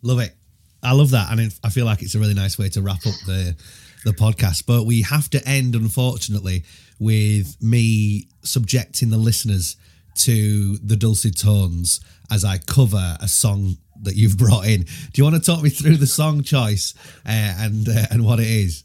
Love 0.02 0.20
it. 0.20 0.34
I 0.82 0.92
love 0.92 1.10
that, 1.10 1.32
and 1.32 1.52
I 1.64 1.70
feel 1.70 1.86
like 1.86 2.02
it's 2.02 2.14
a 2.14 2.20
really 2.20 2.34
nice 2.34 2.56
way 2.56 2.68
to 2.70 2.82
wrap 2.82 3.04
up 3.06 3.14
the 3.26 3.56
the 4.04 4.12
podcast. 4.12 4.64
But 4.64 4.84
we 4.84 5.02
have 5.02 5.28
to 5.30 5.46
end, 5.46 5.74
unfortunately, 5.74 6.64
with 7.00 7.60
me 7.60 8.28
subjecting 8.42 9.10
the 9.10 9.18
listeners 9.18 9.76
to 10.18 10.76
the 10.78 10.96
dulcet 10.96 11.38
tones 11.38 12.00
as 12.30 12.44
I 12.44 12.58
cover 12.58 13.16
a 13.20 13.28
song 13.28 13.76
that 14.02 14.14
you've 14.14 14.36
brought 14.36 14.66
in. 14.66 14.82
Do 14.82 15.12
you 15.14 15.24
want 15.24 15.36
to 15.36 15.42
talk 15.42 15.62
me 15.62 15.70
through 15.70 15.96
the 15.96 16.06
song 16.06 16.42
choice 16.42 16.94
uh, 17.26 17.54
and 17.58 17.88
uh, 17.88 18.06
and 18.10 18.24
what 18.24 18.40
it 18.40 18.46
is? 18.46 18.84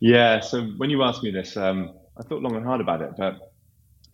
Yeah. 0.00 0.40
So 0.40 0.62
when 0.62 0.90
you 0.90 1.02
asked 1.02 1.22
me 1.22 1.30
this, 1.30 1.56
um, 1.56 1.94
I 2.16 2.22
thought 2.22 2.42
long 2.42 2.56
and 2.56 2.64
hard 2.64 2.80
about 2.80 3.02
it, 3.02 3.12
but 3.16 3.52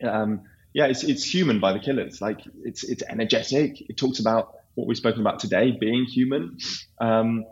um, 0.02 0.42
yeah, 0.72 0.86
it's 0.86 1.04
it's 1.04 1.24
human 1.24 1.60
by 1.60 1.72
the 1.72 1.78
Killers. 1.78 2.20
Like 2.20 2.40
it's 2.64 2.84
it's 2.84 3.02
energetic. 3.08 3.80
It 3.88 3.96
talks 3.96 4.18
about 4.18 4.56
what 4.74 4.86
we've 4.86 4.96
spoken 4.96 5.20
about 5.20 5.38
today, 5.38 5.70
being 5.70 6.04
human. 6.04 6.58
Um, 7.00 7.44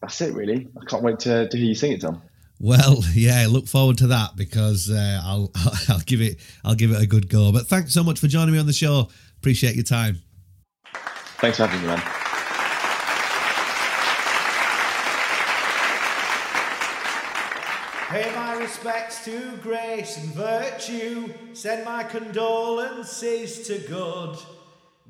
that's 0.00 0.20
it, 0.20 0.34
really. 0.34 0.68
I 0.80 0.84
can't 0.86 1.02
wait 1.02 1.20
to, 1.20 1.48
to 1.48 1.56
hear 1.56 1.66
you 1.66 1.74
sing 1.74 1.92
it, 1.92 2.00
Tom. 2.00 2.22
Well, 2.58 3.02
yeah, 3.14 3.46
look 3.48 3.66
forward 3.66 3.98
to 3.98 4.08
that 4.08 4.36
because 4.36 4.90
uh, 4.90 5.20
I'll 5.22 5.50
I'll 5.88 6.00
give 6.00 6.20
it 6.20 6.38
I'll 6.64 6.74
give 6.74 6.90
it 6.90 7.00
a 7.00 7.06
good 7.06 7.28
go. 7.28 7.52
But 7.52 7.66
thanks 7.66 7.92
so 7.92 8.02
much 8.02 8.18
for 8.18 8.28
joining 8.28 8.52
me 8.52 8.58
on 8.58 8.66
the 8.66 8.72
show. 8.72 9.08
Appreciate 9.38 9.74
your 9.74 9.84
time. 9.84 10.22
Thanks 11.38 11.58
for 11.58 11.66
having 11.66 11.82
me, 11.82 11.88
man. 11.88 12.02
Pay 18.08 18.34
my 18.34 18.54
respects 18.54 19.24
to 19.24 19.56
grace 19.62 20.16
and 20.16 20.32
virtue. 20.32 21.28
Send 21.52 21.84
my 21.84 22.04
condolences 22.04 23.66
to 23.66 23.78
good. 23.80 24.38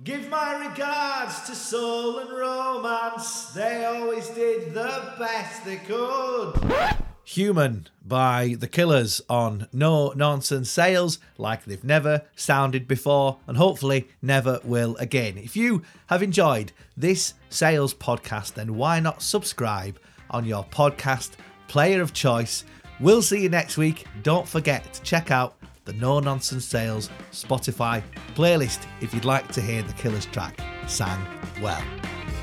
Give 0.03 0.29
my 0.29 0.67
regards 0.69 1.41
to 1.47 1.55
soul 1.55 2.19
and 2.19 2.31
romance. 2.31 3.50
They 3.50 3.85
always 3.85 4.29
did 4.31 4.75
the 4.75 5.15
best 5.19 5.65
they 5.65 5.76
could. 5.76 7.05
Human 7.28 7.88
by 8.06 8.54
The 8.56 8.68
Killers 8.68 9.21
on 9.28 9.66
No 9.73 10.11
Nonsense 10.11 10.71
Sales, 10.71 11.18
like 11.38 11.64
they've 11.64 11.83
never 11.83 12.23
sounded 12.37 12.87
before 12.87 13.39
and 13.49 13.56
hopefully 13.56 14.06
never 14.23 14.60
will 14.62 14.97
again. 14.99 15.36
If 15.36 15.56
you 15.56 15.82
have 16.06 16.23
enjoyed 16.23 16.71
this 16.97 17.34
sales 17.50 17.93
podcast, 17.93 18.54
then 18.54 18.76
why 18.76 19.00
not 19.00 19.23
subscribe 19.23 19.99
on 20.30 20.45
your 20.45 20.65
podcast 20.67 21.32
player 21.67 22.00
of 22.00 22.12
choice? 22.12 22.62
We'll 23.00 23.23
see 23.23 23.43
you 23.43 23.49
next 23.49 23.76
week. 23.76 24.06
Don't 24.23 24.47
forget 24.47 24.93
to 24.95 25.02
check 25.02 25.32
out 25.32 25.56
the 25.84 25.95
No 25.95 26.21
Nonsense 26.21 26.65
Sales 26.65 27.10
Spotify 27.32 28.04
playlist 28.36 28.86
if 29.00 29.12
you'd 29.12 29.25
like 29.25 29.50
to 29.50 29.60
hear 29.60 29.82
the 29.82 29.93
Killers 29.95 30.26
track 30.26 30.60
sang 30.86 31.26
well. 31.60 31.82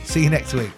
See 0.03 0.25
you 0.25 0.29
next 0.29 0.53
week. 0.53 0.71